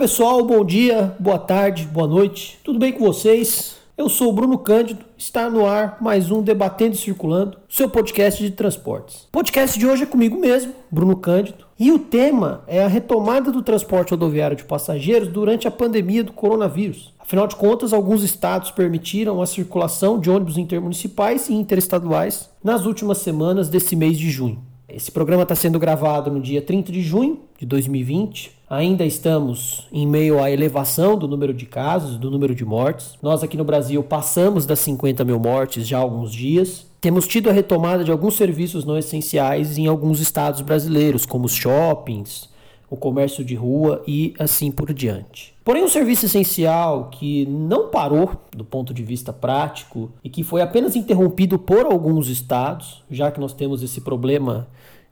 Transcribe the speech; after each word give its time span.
pessoal, 0.00 0.42
bom 0.42 0.64
dia, 0.64 1.14
boa 1.20 1.38
tarde, 1.38 1.84
boa 1.84 2.06
noite, 2.06 2.58
tudo 2.64 2.78
bem 2.78 2.90
com 2.90 3.04
vocês? 3.04 3.76
Eu 3.98 4.08
sou 4.08 4.30
o 4.30 4.32
Bruno 4.32 4.56
Cândido, 4.56 5.04
está 5.18 5.50
no 5.50 5.66
ar 5.66 5.98
mais 6.00 6.30
um 6.30 6.40
Debatendo 6.40 6.94
e 6.94 6.98
Circulando, 6.98 7.58
seu 7.68 7.86
podcast 7.86 8.42
de 8.42 8.50
transportes. 8.50 9.24
O 9.24 9.32
podcast 9.32 9.78
de 9.78 9.86
hoje 9.86 10.04
é 10.04 10.06
comigo 10.06 10.40
mesmo, 10.40 10.72
Bruno 10.90 11.18
Cândido, 11.18 11.66
e 11.78 11.92
o 11.92 11.98
tema 11.98 12.64
é 12.66 12.82
a 12.82 12.88
retomada 12.88 13.52
do 13.52 13.60
transporte 13.60 14.12
rodoviário 14.12 14.56
de 14.56 14.64
passageiros 14.64 15.28
durante 15.28 15.68
a 15.68 15.70
pandemia 15.70 16.24
do 16.24 16.32
coronavírus. 16.32 17.12
Afinal 17.18 17.46
de 17.46 17.56
contas, 17.56 17.92
alguns 17.92 18.22
estados 18.22 18.70
permitiram 18.70 19.42
a 19.42 19.46
circulação 19.46 20.18
de 20.18 20.30
ônibus 20.30 20.56
intermunicipais 20.56 21.50
e 21.50 21.52
interestaduais 21.52 22.48
nas 22.64 22.86
últimas 22.86 23.18
semanas 23.18 23.68
desse 23.68 23.94
mês 23.94 24.18
de 24.18 24.30
junho. 24.30 24.62
Esse 24.88 25.12
programa 25.12 25.42
está 25.42 25.54
sendo 25.54 25.78
gravado 25.78 26.30
no 26.30 26.40
dia 26.40 26.62
30 26.62 26.90
de 26.90 27.02
junho 27.02 27.40
de 27.58 27.66
2020. 27.66 28.59
Ainda 28.70 29.04
estamos 29.04 29.88
em 29.90 30.06
meio 30.06 30.40
à 30.40 30.48
elevação 30.48 31.18
do 31.18 31.26
número 31.26 31.52
de 31.52 31.66
casos, 31.66 32.16
do 32.16 32.30
número 32.30 32.54
de 32.54 32.64
mortes. 32.64 33.18
Nós 33.20 33.42
aqui 33.42 33.56
no 33.56 33.64
Brasil 33.64 34.00
passamos 34.00 34.64
das 34.64 34.78
50 34.78 35.24
mil 35.24 35.40
mortes 35.40 35.88
já 35.88 35.98
há 35.98 36.00
alguns 36.00 36.32
dias. 36.32 36.86
Temos 37.00 37.26
tido 37.26 37.50
a 37.50 37.52
retomada 37.52 38.04
de 38.04 38.12
alguns 38.12 38.36
serviços 38.36 38.84
não 38.84 38.96
essenciais 38.96 39.76
em 39.76 39.88
alguns 39.88 40.20
estados 40.20 40.60
brasileiros, 40.60 41.26
como 41.26 41.46
os 41.46 41.52
shoppings, 41.52 42.48
o 42.88 42.96
comércio 42.96 43.44
de 43.44 43.56
rua 43.56 44.04
e 44.06 44.34
assim 44.38 44.70
por 44.70 44.94
diante. 44.94 45.52
Porém, 45.64 45.82
um 45.82 45.88
serviço 45.88 46.26
essencial 46.26 47.08
que 47.10 47.46
não 47.46 47.88
parou 47.88 48.36
do 48.56 48.64
ponto 48.64 48.94
de 48.94 49.02
vista 49.02 49.32
prático 49.32 50.12
e 50.22 50.30
que 50.30 50.44
foi 50.44 50.62
apenas 50.62 50.94
interrompido 50.94 51.58
por 51.58 51.86
alguns 51.86 52.28
estados, 52.28 53.02
já 53.10 53.32
que 53.32 53.40
nós 53.40 53.52
temos 53.52 53.82
esse 53.82 54.00
problema 54.00 54.68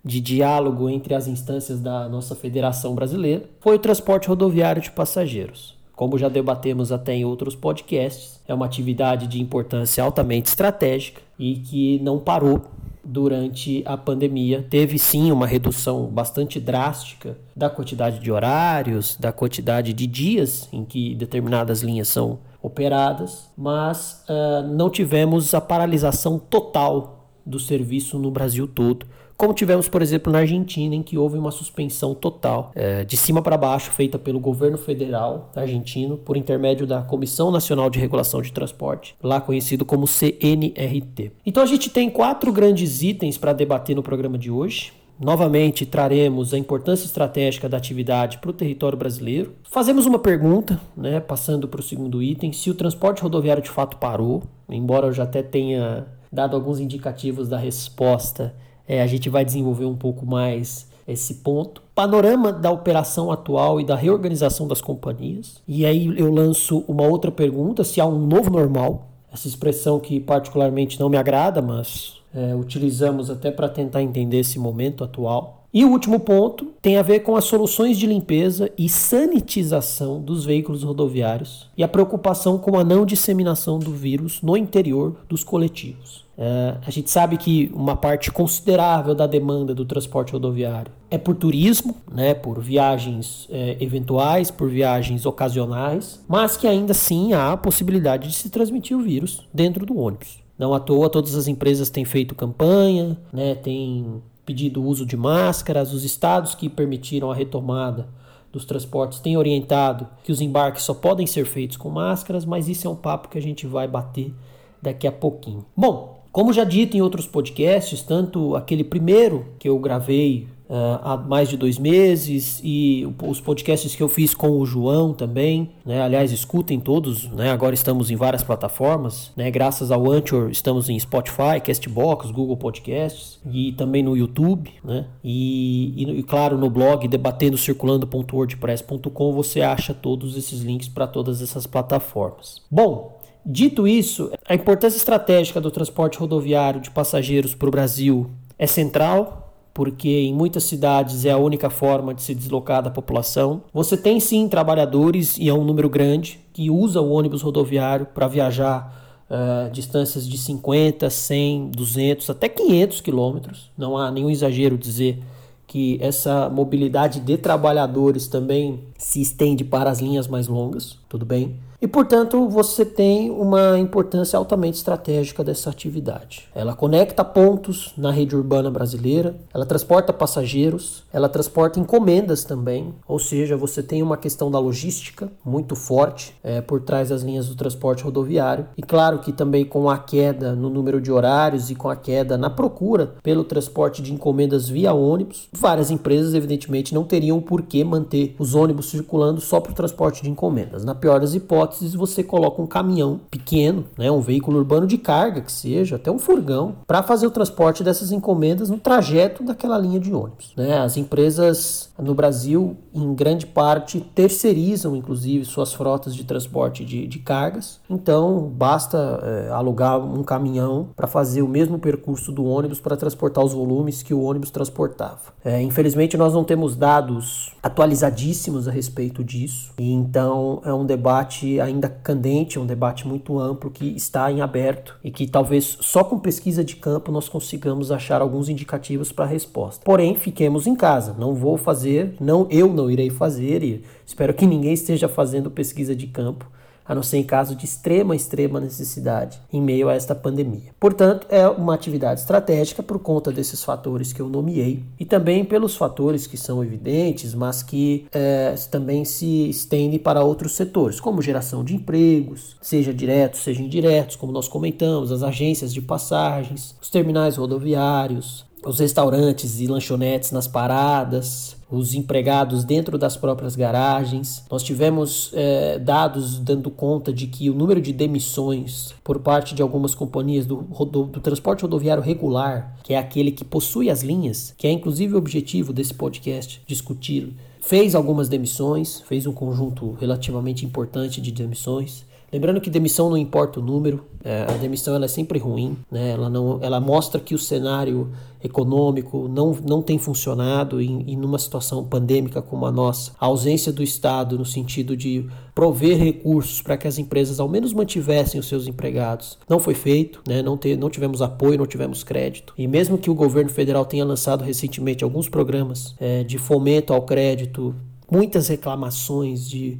de 0.08 0.22
diálogo 0.22 0.88
entre 0.88 1.14
as 1.14 1.28
instâncias 1.28 1.80
da 1.80 2.08
nossa 2.08 2.34
federação 2.34 2.94
brasileira, 2.94 3.44
foi 3.60 3.76
o 3.76 3.78
transporte 3.78 4.26
rodoviário 4.26 4.80
de 4.80 4.90
passageiros. 4.90 5.76
Como 5.94 6.16
já 6.16 6.30
debatemos 6.30 6.90
até 6.90 7.14
em 7.14 7.26
outros 7.26 7.54
podcasts, 7.54 8.40
é 8.48 8.54
uma 8.54 8.64
atividade 8.64 9.26
de 9.26 9.38
importância 9.38 10.02
altamente 10.02 10.48
estratégica 10.48 11.20
e 11.38 11.56
que 11.56 12.00
não 12.02 12.18
parou 12.18 12.62
durante 13.04 13.82
a 13.84 13.98
pandemia. 13.98 14.66
Teve 14.70 14.98
sim 14.98 15.30
uma 15.30 15.46
redução 15.46 16.06
bastante 16.06 16.58
drástica 16.58 17.36
da 17.54 17.68
quantidade 17.68 18.18
de 18.18 18.32
horários, 18.32 19.14
da 19.14 19.30
quantidade 19.30 19.92
de 19.92 20.06
dias 20.06 20.70
em 20.72 20.86
que 20.86 21.14
determinadas 21.16 21.82
linhas 21.82 22.08
são 22.08 22.38
operadas, 22.62 23.50
mas 23.54 24.24
uh, 24.26 24.66
não 24.68 24.88
tivemos 24.88 25.52
a 25.52 25.60
paralisação 25.60 26.38
total 26.38 27.28
do 27.44 27.60
serviço 27.60 28.18
no 28.18 28.30
Brasil 28.30 28.66
todo 28.66 29.04
como 29.38 29.54
tivemos, 29.54 29.88
por 29.88 30.02
exemplo, 30.02 30.32
na 30.32 30.40
Argentina, 30.40 30.96
em 30.96 31.02
que 31.02 31.16
houve 31.16 31.38
uma 31.38 31.52
suspensão 31.52 32.12
total, 32.12 32.72
é, 32.74 33.04
de 33.04 33.16
cima 33.16 33.40
para 33.40 33.56
baixo, 33.56 33.92
feita 33.92 34.18
pelo 34.18 34.40
governo 34.40 34.76
federal 34.76 35.52
argentino, 35.54 36.16
por 36.16 36.36
intermédio 36.36 36.84
da 36.88 37.02
Comissão 37.02 37.52
Nacional 37.52 37.88
de 37.88 38.00
Regulação 38.00 38.42
de 38.42 38.52
Transporte, 38.52 39.14
lá 39.22 39.40
conhecido 39.40 39.84
como 39.84 40.08
CNRT. 40.08 41.30
Então 41.46 41.62
a 41.62 41.66
gente 41.66 41.88
tem 41.88 42.10
quatro 42.10 42.52
grandes 42.52 43.00
itens 43.00 43.38
para 43.38 43.52
debater 43.52 43.94
no 43.94 44.02
programa 44.02 44.36
de 44.36 44.50
hoje. 44.50 44.92
Novamente 45.20 45.86
traremos 45.86 46.52
a 46.52 46.58
importância 46.58 47.06
estratégica 47.06 47.68
da 47.68 47.76
atividade 47.76 48.38
para 48.38 48.50
o 48.50 48.52
território 48.52 48.98
brasileiro. 48.98 49.54
Fazemos 49.70 50.04
uma 50.04 50.18
pergunta, 50.18 50.80
né, 50.96 51.20
passando 51.20 51.68
para 51.68 51.78
o 51.78 51.82
segundo 51.82 52.20
item, 52.20 52.52
se 52.52 52.70
o 52.70 52.74
transporte 52.74 53.22
rodoviário 53.22 53.62
de 53.62 53.70
fato 53.70 53.98
parou, 53.98 54.42
embora 54.68 55.06
eu 55.06 55.12
já 55.12 55.22
até 55.22 55.44
tenha 55.44 56.08
dado 56.30 56.56
alguns 56.56 56.80
indicativos 56.80 57.48
da 57.48 57.56
resposta 57.56 58.52
é, 58.88 59.02
a 59.02 59.06
gente 59.06 59.28
vai 59.28 59.44
desenvolver 59.44 59.84
um 59.84 59.94
pouco 59.94 60.24
mais 60.24 60.88
esse 61.06 61.34
ponto. 61.34 61.82
Panorama 61.94 62.52
da 62.52 62.70
operação 62.70 63.30
atual 63.30 63.80
e 63.80 63.84
da 63.84 63.94
reorganização 63.94 64.66
das 64.66 64.80
companhias. 64.80 65.62
E 65.68 65.84
aí 65.84 66.06
eu 66.18 66.32
lanço 66.32 66.84
uma 66.88 67.06
outra 67.06 67.30
pergunta: 67.30 67.84
se 67.84 68.00
há 68.00 68.06
um 68.06 68.18
novo 68.18 68.50
normal. 68.50 69.04
Essa 69.30 69.46
expressão 69.46 70.00
que 70.00 70.18
particularmente 70.18 70.98
não 70.98 71.10
me 71.10 71.18
agrada, 71.18 71.60
mas 71.60 72.14
é, 72.34 72.54
utilizamos 72.54 73.28
até 73.28 73.50
para 73.50 73.68
tentar 73.68 74.02
entender 74.02 74.38
esse 74.38 74.58
momento 74.58 75.04
atual. 75.04 75.57
E 75.72 75.84
o 75.84 75.90
último 75.90 76.18
ponto 76.18 76.72
tem 76.80 76.96
a 76.96 77.02
ver 77.02 77.20
com 77.20 77.36
as 77.36 77.44
soluções 77.44 77.98
de 77.98 78.06
limpeza 78.06 78.70
e 78.78 78.88
sanitização 78.88 80.20
dos 80.20 80.46
veículos 80.46 80.82
rodoviários 80.82 81.68
e 81.76 81.84
a 81.84 81.88
preocupação 81.88 82.56
com 82.56 82.78
a 82.78 82.84
não 82.84 83.04
disseminação 83.04 83.78
do 83.78 83.92
vírus 83.92 84.40
no 84.40 84.56
interior 84.56 85.16
dos 85.28 85.44
coletivos. 85.44 86.26
É, 86.38 86.76
a 86.86 86.90
gente 86.90 87.10
sabe 87.10 87.36
que 87.36 87.70
uma 87.74 87.96
parte 87.96 88.30
considerável 88.30 89.14
da 89.14 89.26
demanda 89.26 89.74
do 89.74 89.84
transporte 89.84 90.32
rodoviário 90.32 90.92
é 91.10 91.18
por 91.18 91.34
turismo, 91.34 91.96
né, 92.10 92.32
por 92.32 92.60
viagens 92.60 93.46
é, 93.50 93.76
eventuais, 93.80 94.50
por 94.50 94.70
viagens 94.70 95.26
ocasionais, 95.26 96.24
mas 96.28 96.56
que 96.56 96.66
ainda 96.66 96.92
assim 96.92 97.32
há 97.32 97.52
a 97.52 97.56
possibilidade 97.56 98.28
de 98.28 98.36
se 98.36 98.48
transmitir 98.48 98.96
o 98.96 99.02
vírus 99.02 99.46
dentro 99.52 99.84
do 99.84 99.98
ônibus. 99.98 100.38
Não 100.56 100.72
à 100.72 100.80
toa, 100.80 101.10
todas 101.10 101.34
as 101.34 101.46
empresas 101.46 101.90
têm 101.90 102.04
feito 102.04 102.34
campanha, 102.34 103.18
né, 103.32 103.54
têm 103.54 104.22
pedido 104.48 104.82
o 104.82 104.86
uso 104.86 105.04
de 105.04 105.14
máscaras, 105.14 105.92
os 105.92 106.04
estados 106.04 106.54
que 106.54 106.70
permitiram 106.70 107.30
a 107.30 107.34
retomada 107.34 108.08
dos 108.50 108.64
transportes 108.64 109.20
têm 109.20 109.36
orientado 109.36 110.08
que 110.24 110.32
os 110.32 110.40
embarques 110.40 110.84
só 110.84 110.94
podem 110.94 111.26
ser 111.26 111.44
feitos 111.44 111.76
com 111.76 111.90
máscaras, 111.90 112.46
mas 112.46 112.66
isso 112.66 112.86
é 112.86 112.90
um 112.90 112.96
papo 112.96 113.28
que 113.28 113.36
a 113.36 113.42
gente 113.42 113.66
vai 113.66 113.86
bater 113.86 114.32
daqui 114.80 115.06
a 115.06 115.12
pouquinho. 115.12 115.66
Bom, 115.76 116.22
como 116.32 116.50
já 116.50 116.64
dito 116.64 116.96
em 116.96 117.02
outros 117.02 117.26
podcasts, 117.26 118.00
tanto 118.00 118.56
aquele 118.56 118.82
primeiro 118.82 119.52
que 119.58 119.68
eu 119.68 119.78
gravei 119.78 120.48
uh, 120.68 121.00
há 121.02 121.16
mais 121.16 121.48
de 121.48 121.56
dois 121.56 121.78
meses 121.78 122.60
e 122.62 123.08
os 123.22 123.40
podcasts 123.40 123.94
que 123.94 124.02
eu 124.02 124.08
fiz 124.08 124.34
com 124.34 124.50
o 124.50 124.66
João 124.66 125.14
também, 125.14 125.70
né? 125.84 126.00
Aliás, 126.02 126.32
escutem 126.32 126.78
todos, 126.78 127.28
né? 127.30 127.50
Agora 127.50 127.74
estamos 127.74 128.10
em 128.10 128.16
várias 128.16 128.42
plataformas, 128.42 129.32
né? 129.36 129.50
Graças 129.50 129.90
ao 129.90 130.10
Anchor 130.10 130.48
estamos 130.50 130.88
em 130.88 130.98
Spotify, 130.98 131.60
Castbox, 131.64 132.30
Google 132.30 132.56
Podcasts 132.56 133.38
e 133.50 133.72
também 133.72 134.02
no 134.02 134.16
YouTube, 134.16 134.72
né? 134.84 135.06
E, 135.24 135.94
e, 135.96 136.18
e 136.18 136.22
claro, 136.22 136.56
no 136.58 136.70
blog 136.70 137.08
debatendocirculando.wordpress.com 137.08 139.32
você 139.32 139.62
acha 139.62 139.94
todos 139.94 140.36
esses 140.36 140.60
links 140.60 140.88
para 140.88 141.06
todas 141.06 141.40
essas 141.42 141.66
plataformas. 141.66 142.62
Bom, 142.70 143.16
Dito 143.50 143.88
isso, 143.88 144.30
a 144.46 144.54
importância 144.54 144.98
estratégica 144.98 145.58
do 145.58 145.70
transporte 145.70 146.18
rodoviário 146.18 146.82
de 146.82 146.90
passageiros 146.90 147.54
para 147.54 147.68
o 147.68 147.70
Brasil 147.70 148.30
é 148.58 148.66
central 148.66 149.47
porque 149.78 150.08
em 150.08 150.34
muitas 150.34 150.64
cidades 150.64 151.24
é 151.24 151.30
a 151.30 151.38
única 151.38 151.70
forma 151.70 152.12
de 152.12 152.20
se 152.20 152.34
deslocar 152.34 152.82
da 152.82 152.90
população. 152.90 153.62
Você 153.72 153.96
tem 153.96 154.18
sim 154.18 154.48
trabalhadores, 154.48 155.38
e 155.38 155.48
é 155.48 155.54
um 155.54 155.62
número 155.62 155.88
grande, 155.88 156.40
que 156.52 156.68
usa 156.68 157.00
o 157.00 157.12
ônibus 157.12 157.42
rodoviário 157.42 158.04
para 158.06 158.26
viajar 158.26 158.92
uh, 159.30 159.70
distâncias 159.70 160.28
de 160.28 160.36
50, 160.36 161.08
100, 161.08 161.70
200, 161.70 162.28
até 162.28 162.48
500 162.48 163.00
quilômetros. 163.00 163.70
Não 163.78 163.96
há 163.96 164.10
nenhum 164.10 164.28
exagero 164.28 164.76
dizer 164.76 165.22
que 165.64 165.96
essa 166.00 166.50
mobilidade 166.50 167.20
de 167.20 167.36
trabalhadores 167.36 168.26
também 168.26 168.80
se 168.96 169.20
estende 169.20 169.62
para 169.62 169.90
as 169.90 170.00
linhas 170.00 170.26
mais 170.26 170.48
longas, 170.48 170.98
tudo 171.08 171.24
bem? 171.24 171.54
E, 171.80 171.86
portanto, 171.86 172.48
você 172.48 172.84
tem 172.84 173.30
uma 173.30 173.78
importância 173.78 174.36
altamente 174.36 174.78
estratégica 174.78 175.44
dessa 175.44 175.70
atividade. 175.70 176.48
Ela 176.52 176.74
conecta 176.74 177.24
pontos 177.24 177.92
na 177.96 178.10
rede 178.10 178.34
urbana 178.34 178.68
brasileira, 178.68 179.36
ela 179.54 179.64
transporta 179.64 180.12
passageiros, 180.12 181.04
ela 181.12 181.28
transporta 181.28 181.78
encomendas 181.78 182.42
também, 182.42 182.92
ou 183.06 183.20
seja, 183.20 183.56
você 183.56 183.80
tem 183.80 184.02
uma 184.02 184.16
questão 184.16 184.50
da 184.50 184.58
logística 184.58 185.30
muito 185.44 185.76
forte 185.76 186.34
é, 186.42 186.60
por 186.60 186.80
trás 186.80 187.10
das 187.10 187.22
linhas 187.22 187.48
do 187.48 187.54
transporte 187.54 188.02
rodoviário. 188.02 188.66
E 188.76 188.82
claro 188.82 189.20
que 189.20 189.32
também 189.32 189.64
com 189.64 189.88
a 189.88 189.98
queda 189.98 190.56
no 190.56 190.68
número 190.68 191.00
de 191.00 191.12
horários 191.12 191.70
e 191.70 191.76
com 191.76 191.88
a 191.88 191.94
queda 191.94 192.36
na 192.36 192.50
procura 192.50 193.14
pelo 193.22 193.44
transporte 193.44 194.02
de 194.02 194.12
encomendas 194.12 194.68
via 194.68 194.92
ônibus, 194.92 195.48
várias 195.52 195.92
empresas, 195.92 196.34
evidentemente, 196.34 196.92
não 196.92 197.04
teriam 197.04 197.40
por 197.40 197.62
que 197.62 197.84
manter 197.84 198.34
os 198.36 198.56
ônibus 198.56 198.90
circulando 198.90 199.40
só 199.40 199.60
para 199.60 199.70
o 199.70 199.76
transporte 199.76 200.24
de 200.24 200.30
encomendas. 200.30 200.84
Na 200.84 200.94
pior 200.94 201.20
das 201.20 201.34
hipóteses, 201.34 201.67
você 201.96 202.22
coloca 202.22 202.60
um 202.60 202.66
caminhão 202.66 203.20
pequeno, 203.30 203.84
né, 203.96 204.10
um 204.10 204.20
veículo 204.20 204.58
urbano 204.58 204.86
de 204.86 204.98
carga 204.98 205.40
que 205.40 205.52
seja, 205.52 205.96
até 205.96 206.10
um 206.10 206.18
furgão, 206.18 206.76
para 206.86 207.02
fazer 207.02 207.26
o 207.26 207.30
transporte 207.30 207.82
dessas 207.82 208.12
encomendas 208.12 208.70
no 208.70 208.78
trajeto 208.78 209.42
daquela 209.42 209.78
linha 209.78 210.00
de 210.00 210.12
ônibus. 210.12 210.52
Né? 210.56 210.78
As 210.78 210.96
empresas 210.96 211.87
no 212.00 212.14
Brasil, 212.14 212.76
em 212.94 213.14
grande 213.14 213.46
parte, 213.46 214.00
terceirizam, 214.00 214.94
inclusive, 214.94 215.44
suas 215.44 215.72
frotas 215.72 216.14
de 216.14 216.24
transporte 216.24 216.84
de, 216.84 217.06
de 217.06 217.18
cargas. 217.18 217.80
Então, 217.88 218.48
basta 218.48 219.20
é, 219.22 219.50
alugar 219.50 219.98
um 219.98 220.22
caminhão 220.22 220.88
para 220.94 221.06
fazer 221.06 221.42
o 221.42 221.48
mesmo 221.48 221.78
percurso 221.78 222.32
do 222.32 222.44
ônibus 222.44 222.80
para 222.80 222.96
transportar 222.96 223.44
os 223.44 223.52
volumes 223.52 224.02
que 224.02 224.14
o 224.14 224.22
ônibus 224.22 224.50
transportava. 224.50 225.32
É, 225.44 225.60
infelizmente, 225.62 226.16
nós 226.16 226.34
não 226.34 226.44
temos 226.44 226.76
dados 226.76 227.52
atualizadíssimos 227.62 228.68
a 228.68 228.70
respeito 228.70 229.24
disso, 229.24 229.72
e 229.78 229.92
então 229.92 230.60
é 230.64 230.72
um 230.72 230.86
debate 230.86 231.60
ainda 231.60 231.88
candente, 231.88 232.58
é 232.58 232.60
um 232.60 232.66
debate 232.66 233.06
muito 233.06 233.38
amplo 233.38 233.70
que 233.70 233.86
está 233.96 234.30
em 234.30 234.40
aberto 234.40 234.98
e 235.02 235.10
que 235.10 235.26
talvez 235.26 235.78
só 235.80 236.04
com 236.04 236.18
pesquisa 236.18 236.64
de 236.64 236.76
campo 236.76 237.10
nós 237.10 237.28
consigamos 237.28 237.90
achar 237.90 238.20
alguns 238.20 238.48
indicativos 238.48 239.12
para 239.12 239.24
a 239.24 239.28
resposta. 239.28 239.84
Porém, 239.84 240.14
fiquemos 240.14 240.66
em 240.66 240.74
casa. 240.74 241.14
Não 241.18 241.34
vou 241.34 241.56
fazer, 241.56 241.87
não 242.20 242.46
eu 242.50 242.72
não 242.72 242.90
irei 242.90 243.10
fazer 243.10 243.62
e 243.62 243.82
espero 244.06 244.34
que 244.34 244.46
ninguém 244.46 244.72
esteja 244.72 245.08
fazendo 245.08 245.50
pesquisa 245.50 245.94
de 245.94 246.06
campo 246.06 246.46
a 246.88 246.94
não 246.94 247.02
ser 247.02 247.18
em 247.18 247.22
caso 247.22 247.54
de 247.54 247.66
extrema, 247.66 248.16
extrema 248.16 248.58
necessidade 248.58 249.38
em 249.52 249.60
meio 249.60 249.90
a 249.90 249.94
esta 249.94 250.14
pandemia. 250.14 250.72
Portanto, 250.80 251.26
é 251.28 251.46
uma 251.46 251.74
atividade 251.74 252.20
estratégica 252.20 252.82
por 252.82 252.98
conta 252.98 253.30
desses 253.30 253.62
fatores 253.62 254.10
que 254.10 254.20
eu 254.20 254.28
nomeei 254.28 254.82
e 254.98 255.04
também 255.04 255.44
pelos 255.44 255.76
fatores 255.76 256.26
que 256.26 256.38
são 256.38 256.64
evidentes, 256.64 257.34
mas 257.34 257.62
que 257.62 258.06
é, 258.10 258.54
também 258.70 259.04
se 259.04 259.50
estendem 259.50 259.98
para 259.98 260.24
outros 260.24 260.52
setores, 260.52 260.98
como 260.98 261.20
geração 261.20 261.62
de 261.62 261.74
empregos, 261.74 262.56
seja 262.62 262.94
diretos, 262.94 263.42
seja 263.42 263.62
indiretos, 263.62 264.16
como 264.16 264.32
nós 264.32 264.48
comentamos, 264.48 265.12
as 265.12 265.22
agências 265.22 265.74
de 265.74 265.82
passagens, 265.82 266.74
os 266.80 266.88
terminais 266.88 267.36
rodoviários, 267.36 268.47
os 268.64 268.78
restaurantes 268.78 269.60
e 269.60 269.66
lanchonetes 269.66 270.32
nas 270.32 270.48
paradas, 270.48 271.56
os 271.70 271.94
empregados 271.94 272.64
dentro 272.64 272.96
das 272.96 273.16
próprias 273.16 273.54
garagens. 273.54 274.44
Nós 274.50 274.62
tivemos 274.62 275.30
é, 275.34 275.78
dados 275.78 276.38
dando 276.38 276.70
conta 276.70 277.12
de 277.12 277.26
que 277.26 277.50
o 277.50 277.54
número 277.54 277.80
de 277.80 277.92
demissões 277.92 278.94
por 279.04 279.20
parte 279.20 279.54
de 279.54 279.62
algumas 279.62 279.94
companhias 279.94 280.46
do, 280.46 280.56
do, 280.56 281.04
do 281.04 281.20
transporte 281.20 281.62
rodoviário 281.62 282.02
regular, 282.02 282.76
que 282.82 282.94
é 282.94 282.98
aquele 282.98 283.30
que 283.30 283.44
possui 283.44 283.90
as 283.90 284.02
linhas, 284.02 284.54
que 284.56 284.66
é 284.66 284.70
inclusive 284.70 285.14
o 285.14 285.18
objetivo 285.18 285.72
desse 285.72 285.94
podcast 285.94 286.60
discutir, 286.66 287.34
fez 287.60 287.94
algumas 287.94 288.28
demissões, 288.28 289.00
fez 289.02 289.26
um 289.26 289.32
conjunto 289.32 289.92
relativamente 290.00 290.64
importante 290.64 291.20
de 291.20 291.30
demissões. 291.30 292.06
Lembrando 292.30 292.60
que 292.60 292.68
demissão 292.68 293.08
não 293.08 293.16
importa 293.16 293.58
o 293.58 293.62
número, 293.62 294.04
é, 294.22 294.42
a 294.42 294.56
demissão 294.58 294.94
ela 294.94 295.06
é 295.06 295.08
sempre 295.08 295.38
ruim, 295.38 295.78
né? 295.90 296.10
ela, 296.10 296.28
não, 296.28 296.58
ela 296.60 296.78
mostra 296.78 297.18
que 297.18 297.34
o 297.34 297.38
cenário 297.38 298.10
econômico 298.44 299.26
não, 299.28 299.56
não 299.66 299.80
tem 299.80 299.98
funcionado 299.98 300.80
e, 300.80 300.86
e 301.06 301.16
numa 301.16 301.38
situação 301.38 301.82
pandêmica 301.84 302.42
como 302.42 302.66
a 302.66 302.70
nossa, 302.70 303.12
a 303.18 303.26
ausência 303.26 303.72
do 303.72 303.82
Estado 303.82 304.36
no 304.36 304.44
sentido 304.44 304.94
de 304.94 305.26
prover 305.54 305.96
recursos 305.96 306.60
para 306.60 306.76
que 306.76 306.86
as 306.86 306.98
empresas 306.98 307.40
ao 307.40 307.48
menos 307.48 307.72
mantivessem 307.72 308.38
os 308.38 308.46
seus 308.46 308.66
empregados 308.66 309.38
não 309.48 309.58
foi 309.58 309.74
feito, 309.74 310.20
né? 310.28 310.42
não, 310.42 310.56
ter, 310.56 310.76
não 310.76 310.90
tivemos 310.90 311.22
apoio, 311.22 311.56
não 311.56 311.66
tivemos 311.66 312.04
crédito. 312.04 312.52
E 312.58 312.66
mesmo 312.68 312.98
que 312.98 313.10
o 313.10 313.14
governo 313.14 313.50
federal 313.50 313.86
tenha 313.86 314.04
lançado 314.04 314.44
recentemente 314.44 315.02
alguns 315.02 315.28
programas 315.30 315.94
é, 315.98 316.22
de 316.24 316.36
fomento 316.36 316.92
ao 316.92 317.02
crédito, 317.02 317.74
muitas 318.10 318.48
reclamações 318.48 319.48
de 319.48 319.78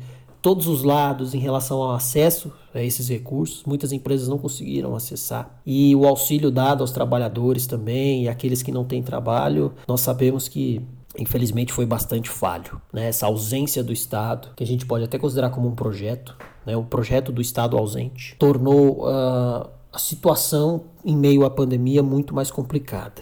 todos 0.48 0.66
os 0.66 0.82
lados 0.82 1.34
em 1.34 1.38
relação 1.38 1.82
ao 1.82 1.90
acesso 1.90 2.50
a 2.74 2.80
esses 2.80 3.06
recursos. 3.06 3.64
Muitas 3.66 3.92
empresas 3.92 4.28
não 4.28 4.38
conseguiram 4.38 4.96
acessar. 4.96 5.60
E 5.66 5.94
o 5.94 6.06
auxílio 6.06 6.50
dado 6.50 6.80
aos 6.80 6.90
trabalhadores 6.90 7.66
também 7.66 8.24
e 8.24 8.28
aqueles 8.30 8.62
que 8.62 8.72
não 8.72 8.82
têm 8.82 9.02
trabalho, 9.02 9.74
nós 9.86 10.00
sabemos 10.00 10.48
que 10.48 10.80
infelizmente 11.18 11.70
foi 11.70 11.84
bastante 11.84 12.30
falho. 12.30 12.80
Né? 12.90 13.08
Essa 13.08 13.26
ausência 13.26 13.84
do 13.84 13.92
Estado, 13.92 14.48
que 14.56 14.64
a 14.64 14.66
gente 14.66 14.86
pode 14.86 15.04
até 15.04 15.18
considerar 15.18 15.50
como 15.50 15.68
um 15.68 15.74
projeto, 15.74 16.34
né? 16.64 16.74
um 16.74 16.84
projeto 16.84 17.30
do 17.30 17.42
Estado 17.42 17.76
ausente, 17.76 18.34
tornou 18.38 19.06
uh, 19.06 19.68
a 19.92 19.98
situação 19.98 20.84
em 21.04 21.14
meio 21.14 21.44
à 21.44 21.50
pandemia 21.50 22.02
muito 22.02 22.34
mais 22.34 22.50
complicada. 22.50 23.20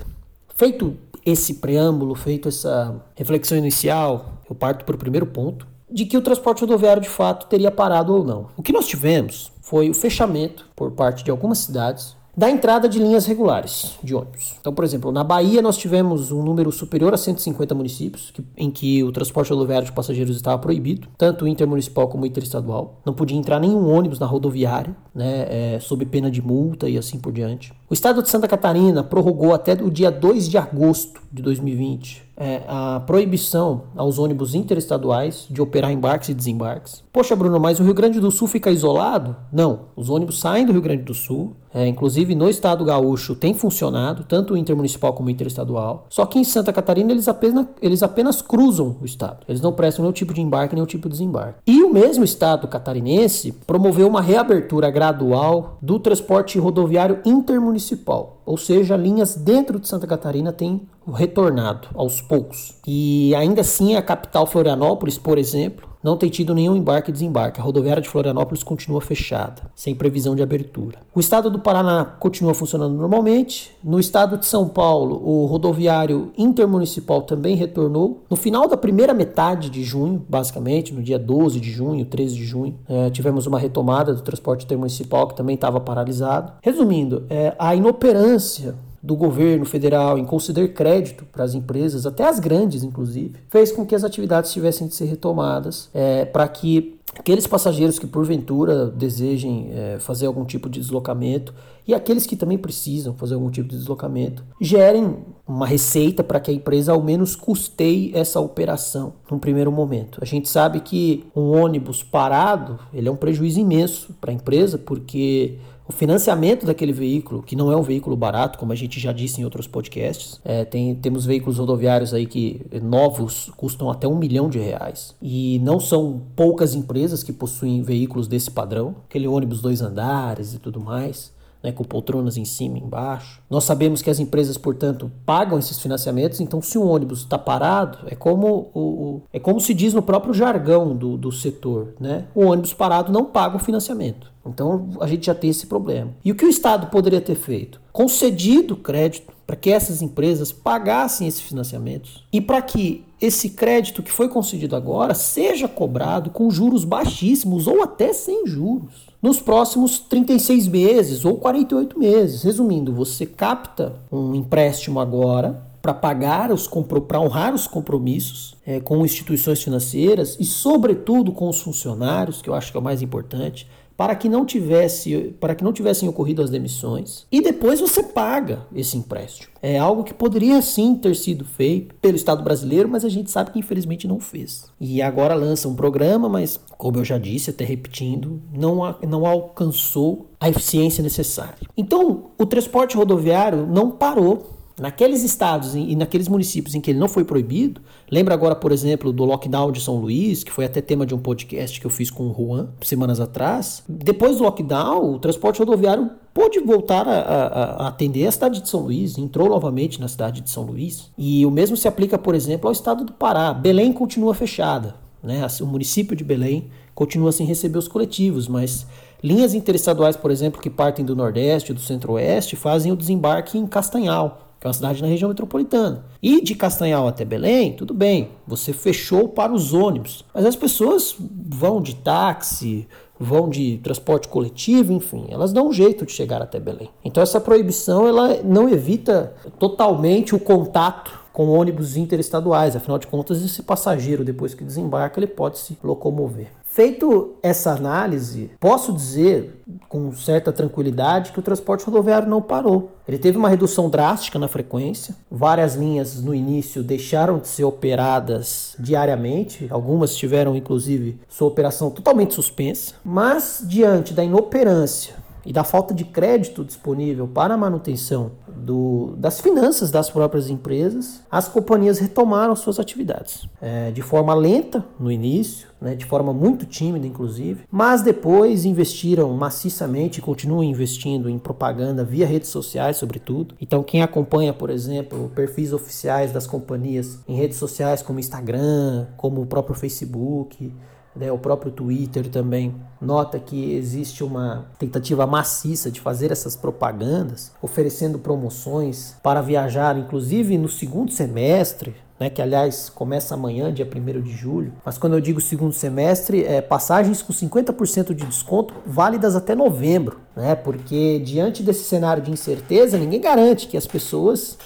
Feito 0.54 0.96
esse 1.24 1.54
preâmbulo, 1.54 2.14
feito 2.14 2.48
essa 2.48 3.04
reflexão 3.16 3.58
inicial, 3.58 4.42
eu 4.48 4.54
parto 4.54 4.84
para 4.84 4.94
o 4.94 4.98
primeiro 4.98 5.26
ponto, 5.26 5.66
de 5.96 6.04
que 6.04 6.18
o 6.18 6.20
transporte 6.20 6.60
rodoviário 6.60 7.00
de 7.00 7.08
fato 7.08 7.46
teria 7.46 7.70
parado 7.70 8.14
ou 8.14 8.22
não. 8.22 8.48
O 8.54 8.62
que 8.62 8.70
nós 8.70 8.86
tivemos 8.86 9.50
foi 9.62 9.88
o 9.88 9.94
fechamento 9.94 10.66
por 10.76 10.90
parte 10.90 11.24
de 11.24 11.30
algumas 11.30 11.56
cidades 11.56 12.14
da 12.36 12.50
entrada 12.50 12.86
de 12.86 12.98
linhas 12.98 13.24
regulares 13.24 13.98
de 14.02 14.14
ônibus. 14.14 14.56
Então, 14.60 14.74
por 14.74 14.84
exemplo, 14.84 15.10
na 15.10 15.24
Bahia 15.24 15.62
nós 15.62 15.78
tivemos 15.78 16.30
um 16.30 16.42
número 16.42 16.70
superior 16.70 17.14
a 17.14 17.16
150 17.16 17.74
municípios 17.74 18.30
que, 18.30 18.44
em 18.58 18.70
que 18.70 19.02
o 19.02 19.10
transporte 19.10 19.48
rodoviário 19.48 19.86
de 19.86 19.92
passageiros 19.92 20.36
estava 20.36 20.58
proibido, 20.58 21.08
tanto 21.16 21.48
intermunicipal 21.48 22.08
como 22.08 22.26
interestadual. 22.26 23.00
Não 23.06 23.14
podia 23.14 23.38
entrar 23.38 23.58
nenhum 23.58 23.90
ônibus 23.90 24.18
na 24.18 24.26
rodoviária, 24.26 24.94
né, 25.14 25.46
é, 25.48 25.80
sob 25.80 26.04
pena 26.04 26.30
de 26.30 26.42
multa 26.42 26.90
e 26.90 26.98
assim 26.98 27.18
por 27.18 27.32
diante. 27.32 27.72
O 27.88 27.94
estado 27.94 28.22
de 28.22 28.28
Santa 28.28 28.46
Catarina 28.46 29.02
prorrogou 29.02 29.54
até 29.54 29.72
o 29.72 29.90
dia 29.90 30.10
2 30.10 30.46
de 30.46 30.58
agosto 30.58 31.22
de 31.32 31.40
2020 31.40 32.25
é, 32.36 32.62
a 32.68 33.00
proibição 33.00 33.84
aos 33.96 34.18
ônibus 34.18 34.54
interestaduais 34.54 35.46
de 35.50 35.62
operar 35.62 35.90
embarques 35.90 36.28
e 36.28 36.34
desembarques. 36.34 37.02
Poxa, 37.12 37.34
Bruno, 37.34 37.58
mas 37.58 37.80
o 37.80 37.82
Rio 37.82 37.94
Grande 37.94 38.20
do 38.20 38.30
Sul 38.30 38.46
fica 38.46 38.70
isolado? 38.70 39.34
Não, 39.52 39.86
os 39.96 40.10
ônibus 40.10 40.38
saem 40.38 40.66
do 40.66 40.72
Rio 40.72 40.82
Grande 40.82 41.02
do 41.02 41.14
Sul, 41.14 41.56
é, 41.72 41.86
inclusive 41.86 42.34
no 42.34 42.48
estado 42.48 42.84
gaúcho 42.84 43.34
tem 43.34 43.54
funcionado, 43.54 44.24
tanto 44.24 44.54
o 44.54 44.56
intermunicipal 44.56 45.12
como 45.12 45.28
o 45.28 45.30
interestadual. 45.30 46.06
Só 46.08 46.24
que 46.26 46.38
em 46.38 46.44
Santa 46.44 46.72
Catarina 46.72 47.12
eles 47.12 47.28
apenas, 47.28 47.66
eles 47.80 48.02
apenas 48.02 48.42
cruzam 48.42 48.96
o 49.00 49.04
estado, 49.04 49.44
eles 49.48 49.60
não 49.60 49.72
prestam 49.72 50.02
nenhum 50.02 50.12
tipo 50.12 50.34
de 50.34 50.40
embarque, 50.40 50.74
nenhum 50.74 50.86
tipo 50.86 51.08
de 51.08 51.12
desembarque. 51.12 51.60
E 51.66 51.82
o 51.82 51.92
mesmo 51.92 52.24
estado 52.24 52.68
catarinense 52.68 53.52
promoveu 53.66 54.08
uma 54.08 54.20
reabertura 54.20 54.90
gradual 54.90 55.78
do 55.80 55.98
transporte 55.98 56.58
rodoviário 56.58 57.20
intermunicipal. 57.24 58.42
Ou 58.44 58.56
seja, 58.56 58.96
linhas 58.96 59.34
dentro 59.34 59.80
de 59.80 59.88
Santa 59.88 60.06
Catarina 60.06 60.52
têm 60.52 60.82
retornado 61.12 61.88
aos 61.94 62.20
poucos. 62.20 62.74
E 62.86 63.34
ainda 63.34 63.60
assim 63.60 63.94
a 63.94 64.02
capital 64.02 64.46
Florianópolis, 64.46 65.18
por 65.18 65.38
exemplo, 65.38 65.86
não 66.06 66.16
tem 66.16 66.30
tido 66.30 66.54
nenhum 66.54 66.76
embarque 66.76 67.10
e 67.10 67.12
desembarque. 67.12 67.60
A 67.60 67.64
rodoviária 67.64 68.00
de 68.00 68.08
Florianópolis 68.08 68.62
continua 68.62 69.00
fechada, 69.00 69.62
sem 69.74 69.92
previsão 69.92 70.36
de 70.36 70.42
abertura. 70.42 70.98
O 71.12 71.18
estado 71.18 71.50
do 71.50 71.58
Paraná 71.58 72.04
continua 72.04 72.54
funcionando 72.54 72.94
normalmente. 72.94 73.76
No 73.82 73.98
estado 73.98 74.38
de 74.38 74.46
São 74.46 74.68
Paulo, 74.68 75.20
o 75.28 75.46
rodoviário 75.46 76.30
intermunicipal 76.38 77.22
também 77.22 77.56
retornou. 77.56 78.22
No 78.30 78.36
final 78.36 78.68
da 78.68 78.76
primeira 78.76 79.12
metade 79.12 79.68
de 79.68 79.82
junho, 79.82 80.24
basicamente, 80.28 80.94
no 80.94 81.02
dia 81.02 81.18
12 81.18 81.58
de 81.58 81.72
junho, 81.72 82.04
13 82.04 82.36
de 82.36 82.44
junho, 82.44 82.78
é, 82.88 83.10
tivemos 83.10 83.48
uma 83.48 83.58
retomada 83.58 84.14
do 84.14 84.22
transporte 84.22 84.64
intermunicipal 84.64 85.26
que 85.26 85.34
também 85.34 85.56
estava 85.56 85.80
paralisado. 85.80 86.52
Resumindo, 86.62 87.26
é, 87.28 87.52
a 87.58 87.74
inoperância 87.74 88.76
do 89.06 89.14
governo 89.14 89.64
federal 89.64 90.18
em 90.18 90.24
conceder 90.24 90.74
crédito 90.74 91.24
para 91.30 91.44
as 91.44 91.54
empresas, 91.54 92.04
até 92.04 92.24
as 92.28 92.40
grandes 92.40 92.82
inclusive, 92.82 93.36
fez 93.48 93.70
com 93.70 93.86
que 93.86 93.94
as 93.94 94.02
atividades 94.02 94.52
tivessem 94.52 94.88
de 94.88 94.96
ser 94.96 95.04
retomadas 95.04 95.88
é, 95.94 96.24
para 96.24 96.46
que 96.48 96.96
aqueles 97.16 97.46
passageiros 97.46 98.00
que 98.00 98.06
porventura 98.06 98.86
desejem 98.86 99.70
é, 99.72 99.98
fazer 100.00 100.26
algum 100.26 100.44
tipo 100.44 100.68
de 100.68 100.80
deslocamento 100.80 101.54
e 101.86 101.94
aqueles 101.94 102.26
que 102.26 102.34
também 102.34 102.58
precisam 102.58 103.14
fazer 103.14 103.34
algum 103.34 103.48
tipo 103.48 103.68
de 103.68 103.76
deslocamento 103.76 104.44
gerem 104.60 105.18
uma 105.46 105.66
receita 105.66 106.24
para 106.24 106.40
que 106.40 106.50
a 106.50 106.54
empresa 106.54 106.92
ao 106.92 107.00
menos 107.00 107.36
custeie 107.36 108.10
essa 108.12 108.40
operação 108.40 109.14
num 109.30 109.38
primeiro 109.38 109.70
momento. 109.70 110.18
A 110.20 110.24
gente 110.24 110.48
sabe 110.48 110.80
que 110.80 111.24
um 111.34 111.52
ônibus 111.52 112.02
parado 112.02 112.80
ele 112.92 113.08
é 113.08 113.10
um 113.10 113.16
prejuízo 113.16 113.60
imenso 113.60 114.14
para 114.20 114.32
a 114.32 114.34
empresa 114.34 114.76
porque 114.76 115.58
o 115.88 115.92
financiamento 115.92 116.66
daquele 116.66 116.92
veículo, 116.92 117.42
que 117.42 117.54
não 117.54 117.70
é 117.70 117.76
um 117.76 117.82
veículo 117.82 118.16
barato, 118.16 118.58
como 118.58 118.72
a 118.72 118.76
gente 118.76 118.98
já 118.98 119.12
disse 119.12 119.40
em 119.40 119.44
outros 119.44 119.66
podcasts, 119.66 120.40
é, 120.44 120.64
tem, 120.64 120.94
temos 120.96 121.24
veículos 121.24 121.58
rodoviários 121.58 122.12
aí 122.12 122.26
que 122.26 122.60
novos 122.82 123.52
custam 123.56 123.90
até 123.90 124.08
um 124.08 124.16
milhão 124.16 124.48
de 124.48 124.58
reais. 124.58 125.14
E 125.22 125.60
não 125.62 125.78
são 125.78 126.22
poucas 126.34 126.74
empresas 126.74 127.22
que 127.22 127.32
possuem 127.32 127.82
veículos 127.82 128.26
desse 128.26 128.50
padrão, 128.50 128.96
aquele 129.08 129.28
ônibus 129.28 129.60
dois 129.60 129.80
andares 129.80 130.54
e 130.54 130.58
tudo 130.58 130.80
mais 130.80 131.34
né, 131.66 131.72
com 131.72 131.82
poltronas 131.82 132.36
em 132.36 132.44
cima 132.44 132.78
e 132.78 132.80
embaixo. 132.80 133.42
Nós 133.50 133.64
sabemos 133.64 134.00
que 134.00 134.08
as 134.08 134.20
empresas, 134.20 134.56
portanto, 134.56 135.10
pagam 135.24 135.58
esses 135.58 135.80
financiamentos, 135.80 136.40
então 136.40 136.62
se 136.62 136.78
um 136.78 136.86
ônibus 136.86 137.20
está 137.20 137.36
parado, 137.36 137.98
é 138.06 138.14
como, 138.14 138.70
o, 138.72 138.80
o, 138.80 139.22
é 139.32 139.40
como 139.40 139.60
se 139.60 139.74
diz 139.74 139.92
no 139.92 140.02
próprio 140.02 140.32
jargão 140.32 140.94
do, 140.94 141.16
do 141.16 141.32
setor, 141.32 141.94
né? 141.98 142.26
O 142.34 142.46
ônibus 142.46 142.72
parado 142.72 143.12
não 143.12 143.24
paga 143.24 143.56
o 143.56 143.60
financiamento. 143.60 144.35
Então 144.48 144.90
a 145.00 145.06
gente 145.06 145.26
já 145.26 145.34
tem 145.34 145.50
esse 145.50 145.66
problema. 145.66 146.10
E 146.24 146.32
o 146.32 146.34
que 146.34 146.44
o 146.44 146.48
Estado 146.48 146.88
poderia 146.88 147.20
ter 147.20 147.34
feito? 147.34 147.80
Concedido 147.92 148.76
crédito 148.76 149.32
para 149.46 149.56
que 149.56 149.70
essas 149.70 150.02
empresas 150.02 150.50
pagassem 150.50 151.28
esses 151.28 151.40
financiamentos 151.40 152.24
e 152.32 152.40
para 152.40 152.60
que 152.60 153.04
esse 153.20 153.50
crédito 153.50 154.02
que 154.02 154.10
foi 154.12 154.28
concedido 154.28 154.74
agora 154.74 155.14
seja 155.14 155.68
cobrado 155.68 156.30
com 156.30 156.50
juros 156.50 156.84
baixíssimos 156.84 157.66
ou 157.66 157.82
até 157.82 158.12
sem 158.12 158.46
juros 158.46 159.06
nos 159.22 159.40
próximos 159.40 159.98
36 159.98 160.68
meses 160.68 161.24
ou 161.24 161.36
48 161.36 161.98
meses. 161.98 162.42
Resumindo, 162.42 162.92
você 162.92 163.24
capta 163.24 163.94
um 164.10 164.34
empréstimo 164.34 165.00
agora 165.00 165.64
para 165.80 165.94
pagar 165.94 166.50
os 166.50 166.68
para 167.06 167.20
honrar 167.20 167.54
os 167.54 167.68
compromissos 167.68 168.56
é, 168.66 168.80
com 168.80 169.04
instituições 169.04 169.62
financeiras 169.62 170.36
e 170.40 170.44
sobretudo 170.44 171.30
com 171.30 171.48
os 171.48 171.60
funcionários, 171.60 172.42
que 172.42 172.50
eu 172.50 172.54
acho 172.54 172.72
que 172.72 172.76
é 172.76 172.80
o 172.80 172.82
mais 172.82 173.02
importante, 173.02 173.68
para 173.96 174.14
que 174.14 174.28
não 174.28 174.44
tivesse 174.44 175.34
para 175.40 175.54
que 175.54 175.64
não 175.64 175.72
tivessem 175.72 176.08
ocorrido 176.08 176.42
as 176.42 176.50
demissões 176.50 177.26
e 177.30 177.40
depois 177.40 177.80
você 177.80 178.02
paga 178.02 178.66
esse 178.74 178.96
empréstimo. 178.96 179.52
É 179.62 179.78
algo 179.78 180.04
que 180.04 180.14
poderia 180.14 180.60
sim 180.62 180.94
ter 180.94 181.16
sido 181.16 181.44
feito 181.44 181.94
pelo 181.96 182.16
Estado 182.16 182.42
brasileiro, 182.42 182.88
mas 182.88 183.04
a 183.04 183.08
gente 183.08 183.30
sabe 183.30 183.50
que 183.50 183.58
infelizmente 183.58 184.06
não 184.06 184.20
fez. 184.20 184.66
E 184.80 185.02
agora 185.02 185.34
lança 185.34 185.68
um 185.68 185.74
programa, 185.74 186.28
mas 186.28 186.60
como 186.78 186.98
eu 186.98 187.04
já 187.04 187.18
disse, 187.18 187.50
até 187.50 187.64
repetindo, 187.64 188.40
não, 188.52 188.96
não 189.06 189.26
alcançou 189.26 190.30
a 190.38 190.48
eficiência 190.48 191.02
necessária. 191.02 191.58
Então, 191.76 192.30
o 192.38 192.46
transporte 192.46 192.96
rodoviário 192.96 193.66
não 193.66 193.90
parou 193.90 194.55
Naqueles 194.78 195.22
estados 195.22 195.74
e 195.74 195.96
naqueles 195.96 196.28
municípios 196.28 196.74
em 196.74 196.82
que 196.82 196.90
ele 196.90 196.98
não 196.98 197.08
foi 197.08 197.24
proibido, 197.24 197.80
lembra 198.10 198.34
agora, 198.34 198.54
por 198.54 198.72
exemplo, 198.72 199.10
do 199.10 199.24
lockdown 199.24 199.72
de 199.72 199.80
São 199.80 199.96
Luís, 199.96 200.44
que 200.44 200.52
foi 200.52 200.66
até 200.66 200.82
tema 200.82 201.06
de 201.06 201.14
um 201.14 201.18
podcast 201.18 201.80
que 201.80 201.86
eu 201.86 201.90
fiz 201.90 202.10
com 202.10 202.28
o 202.28 202.34
Juan 202.34 202.68
semanas 202.82 203.18
atrás. 203.18 203.82
Depois 203.88 204.36
do 204.36 204.42
lockdown, 204.42 205.14
o 205.14 205.18
transporte 205.18 205.60
rodoviário 205.60 206.10
pôde 206.34 206.60
voltar 206.60 207.08
a, 207.08 207.20
a, 207.20 207.46
a, 207.46 207.88
atender 207.88 208.26
a 208.26 208.30
cidade 208.30 208.60
de 208.60 208.68
São 208.68 208.80
Luís, 208.80 209.16
entrou 209.16 209.48
novamente 209.48 209.98
na 209.98 210.08
cidade 210.08 210.42
de 210.42 210.50
São 210.50 210.64
Luís. 210.64 211.10
E 211.16 211.46
o 211.46 211.50
mesmo 211.50 211.74
se 211.74 211.88
aplica, 211.88 212.18
por 212.18 212.34
exemplo, 212.34 212.68
ao 212.68 212.72
estado 212.72 213.02
do 213.02 213.14
Pará. 213.14 213.54
Belém 213.54 213.94
continua 213.94 214.34
fechada, 214.34 214.96
né? 215.22 215.46
o 215.62 215.66
município 215.66 216.14
de 216.14 216.22
Belém 216.22 216.70
continua 216.94 217.32
sem 217.32 217.46
receber 217.46 217.78
os 217.78 217.88
coletivos, 217.88 218.46
mas 218.46 218.86
linhas 219.24 219.54
interestaduais, 219.54 220.16
por 220.16 220.30
exemplo, 220.30 220.60
que 220.60 220.68
partem 220.68 221.02
do 221.02 221.16
Nordeste 221.16 221.72
do 221.72 221.80
Centro-Oeste, 221.80 222.56
fazem 222.56 222.92
o 222.92 222.96
desembarque 222.96 223.56
em 223.56 223.66
Castanhal 223.66 224.45
que 224.58 224.66
é 224.66 224.68
uma 224.68 224.74
cidade 224.74 225.02
na 225.02 225.08
região 225.08 225.28
metropolitana. 225.28 226.04
E 226.22 226.40
de 226.40 226.54
Castanhal 226.54 227.06
até 227.06 227.24
Belém, 227.24 227.72
tudo 227.72 227.92
bem, 227.92 228.30
você 228.46 228.72
fechou 228.72 229.28
para 229.28 229.52
os 229.52 229.72
ônibus, 229.72 230.24
mas 230.34 230.44
as 230.44 230.56
pessoas 230.56 231.14
vão 231.18 231.80
de 231.80 231.96
táxi, 231.96 232.88
vão 233.18 233.48
de 233.48 233.78
transporte 233.78 234.28
coletivo, 234.28 234.92
enfim, 234.92 235.26
elas 235.30 235.52
dão 235.52 235.68
um 235.68 235.72
jeito 235.72 236.04
de 236.04 236.12
chegar 236.12 236.42
até 236.42 236.60
Belém. 236.60 236.90
Então 237.04 237.22
essa 237.22 237.40
proibição 237.40 238.06
ela 238.06 238.42
não 238.42 238.68
evita 238.68 239.34
totalmente 239.58 240.34
o 240.34 240.40
contato 240.40 241.26
com 241.32 241.48
ônibus 241.48 241.98
interestaduais, 241.98 242.74
afinal 242.74 242.98
de 242.98 243.06
contas 243.06 243.44
esse 243.44 243.62
passageiro 243.62 244.24
depois 244.24 244.54
que 244.54 244.64
desembarca 244.64 245.20
ele 245.20 245.26
pode 245.26 245.58
se 245.58 245.76
locomover. 245.84 246.50
Feito 246.76 247.36
essa 247.42 247.70
análise, 247.72 248.50
posso 248.60 248.92
dizer 248.92 249.62
com 249.88 250.12
certa 250.12 250.52
tranquilidade 250.52 251.32
que 251.32 251.38
o 251.38 251.42
transporte 251.42 251.86
rodoviário 251.86 252.28
não 252.28 252.42
parou. 252.42 252.92
Ele 253.08 253.16
teve 253.16 253.38
uma 253.38 253.48
redução 253.48 253.88
drástica 253.88 254.38
na 254.38 254.46
frequência. 254.46 255.16
Várias 255.30 255.74
linhas 255.74 256.22
no 256.22 256.34
início 256.34 256.82
deixaram 256.82 257.38
de 257.38 257.48
ser 257.48 257.64
operadas 257.64 258.76
diariamente, 258.78 259.66
algumas 259.70 260.14
tiveram 260.14 260.54
inclusive 260.54 261.18
sua 261.30 261.48
operação 261.48 261.88
totalmente 261.88 262.34
suspensa. 262.34 262.92
Mas 263.02 263.64
diante 263.66 264.12
da 264.12 264.22
inoperância 264.22 265.14
e 265.46 265.52
da 265.52 265.62
falta 265.62 265.94
de 265.94 266.04
crédito 266.04 266.64
disponível 266.64 267.28
para 267.28 267.54
a 267.54 267.56
manutenção 267.56 268.32
do, 268.48 269.14
das 269.16 269.40
finanças 269.40 269.90
das 269.90 270.10
próprias 270.10 270.50
empresas, 270.50 271.22
as 271.30 271.48
companhias 271.48 271.98
retomaram 271.98 272.56
suas 272.56 272.80
atividades. 272.80 273.48
É, 273.62 273.92
de 273.92 274.02
forma 274.02 274.34
lenta 274.34 274.84
no 274.98 275.10
início, 275.10 275.68
né, 275.80 275.94
de 275.94 276.04
forma 276.04 276.32
muito 276.32 276.66
tímida, 276.66 277.06
inclusive, 277.06 277.64
mas 277.70 278.02
depois 278.02 278.64
investiram 278.64 279.32
maciçamente 279.34 280.18
e 280.18 280.22
continuam 280.22 280.64
investindo 280.64 281.30
em 281.30 281.38
propaganda 281.38 282.04
via 282.04 282.26
redes 282.26 282.48
sociais, 282.48 282.96
sobretudo. 282.96 283.54
Então, 283.60 283.82
quem 283.82 284.02
acompanha, 284.02 284.52
por 284.52 284.68
exemplo, 284.68 285.30
perfis 285.34 285.72
oficiais 285.72 286.32
das 286.32 286.46
companhias 286.46 287.20
em 287.28 287.36
redes 287.36 287.58
sociais 287.58 288.02
como 288.02 288.18
Instagram, 288.18 289.06
como 289.16 289.42
o 289.42 289.46
próprio 289.46 289.76
Facebook, 289.76 290.72
né, 291.16 291.32
o 291.32 291.38
próprio 291.38 291.72
Twitter 291.72 292.28
também 292.28 292.74
nota 293.00 293.38
que 293.38 293.74
existe 293.74 294.22
uma 294.22 294.66
tentativa 294.78 295.26
maciça 295.26 295.90
de 295.90 296.00
fazer 296.00 296.30
essas 296.30 296.56
propagandas, 296.56 297.52
oferecendo 297.60 298.18
promoções 298.18 299.16
para 299.22 299.40
viajar, 299.40 299.98
inclusive 299.98 300.56
no 300.58 300.68
segundo 300.68 301.12
semestre, 301.12 301.94
né, 302.18 302.30
que 302.30 302.40
aliás 302.40 302.88
começa 302.88 303.34
amanhã, 303.34 303.72
dia 303.72 303.86
1 303.86 304.22
de 304.22 304.32
julho. 304.32 304.72
Mas 304.84 304.98
quando 304.98 305.14
eu 305.14 305.20
digo 305.20 305.40
segundo 305.40 305.72
semestre, 305.72 306.44
é 306.44 306.60
passagens 306.60 307.22
com 307.22 307.32
50% 307.32 308.14
de 308.14 308.24
desconto 308.24 308.74
válidas 308.86 309.36
até 309.36 309.54
novembro, 309.54 310.20
né? 310.36 310.54
Porque 310.54 311.18
diante 311.18 311.62
desse 311.62 311.84
cenário 311.84 312.22
de 312.22 312.30
incerteza, 312.30 312.98
ninguém 312.98 313.20
garante 313.20 313.66
que 313.66 313.76
as 313.76 313.86
pessoas 313.86 314.58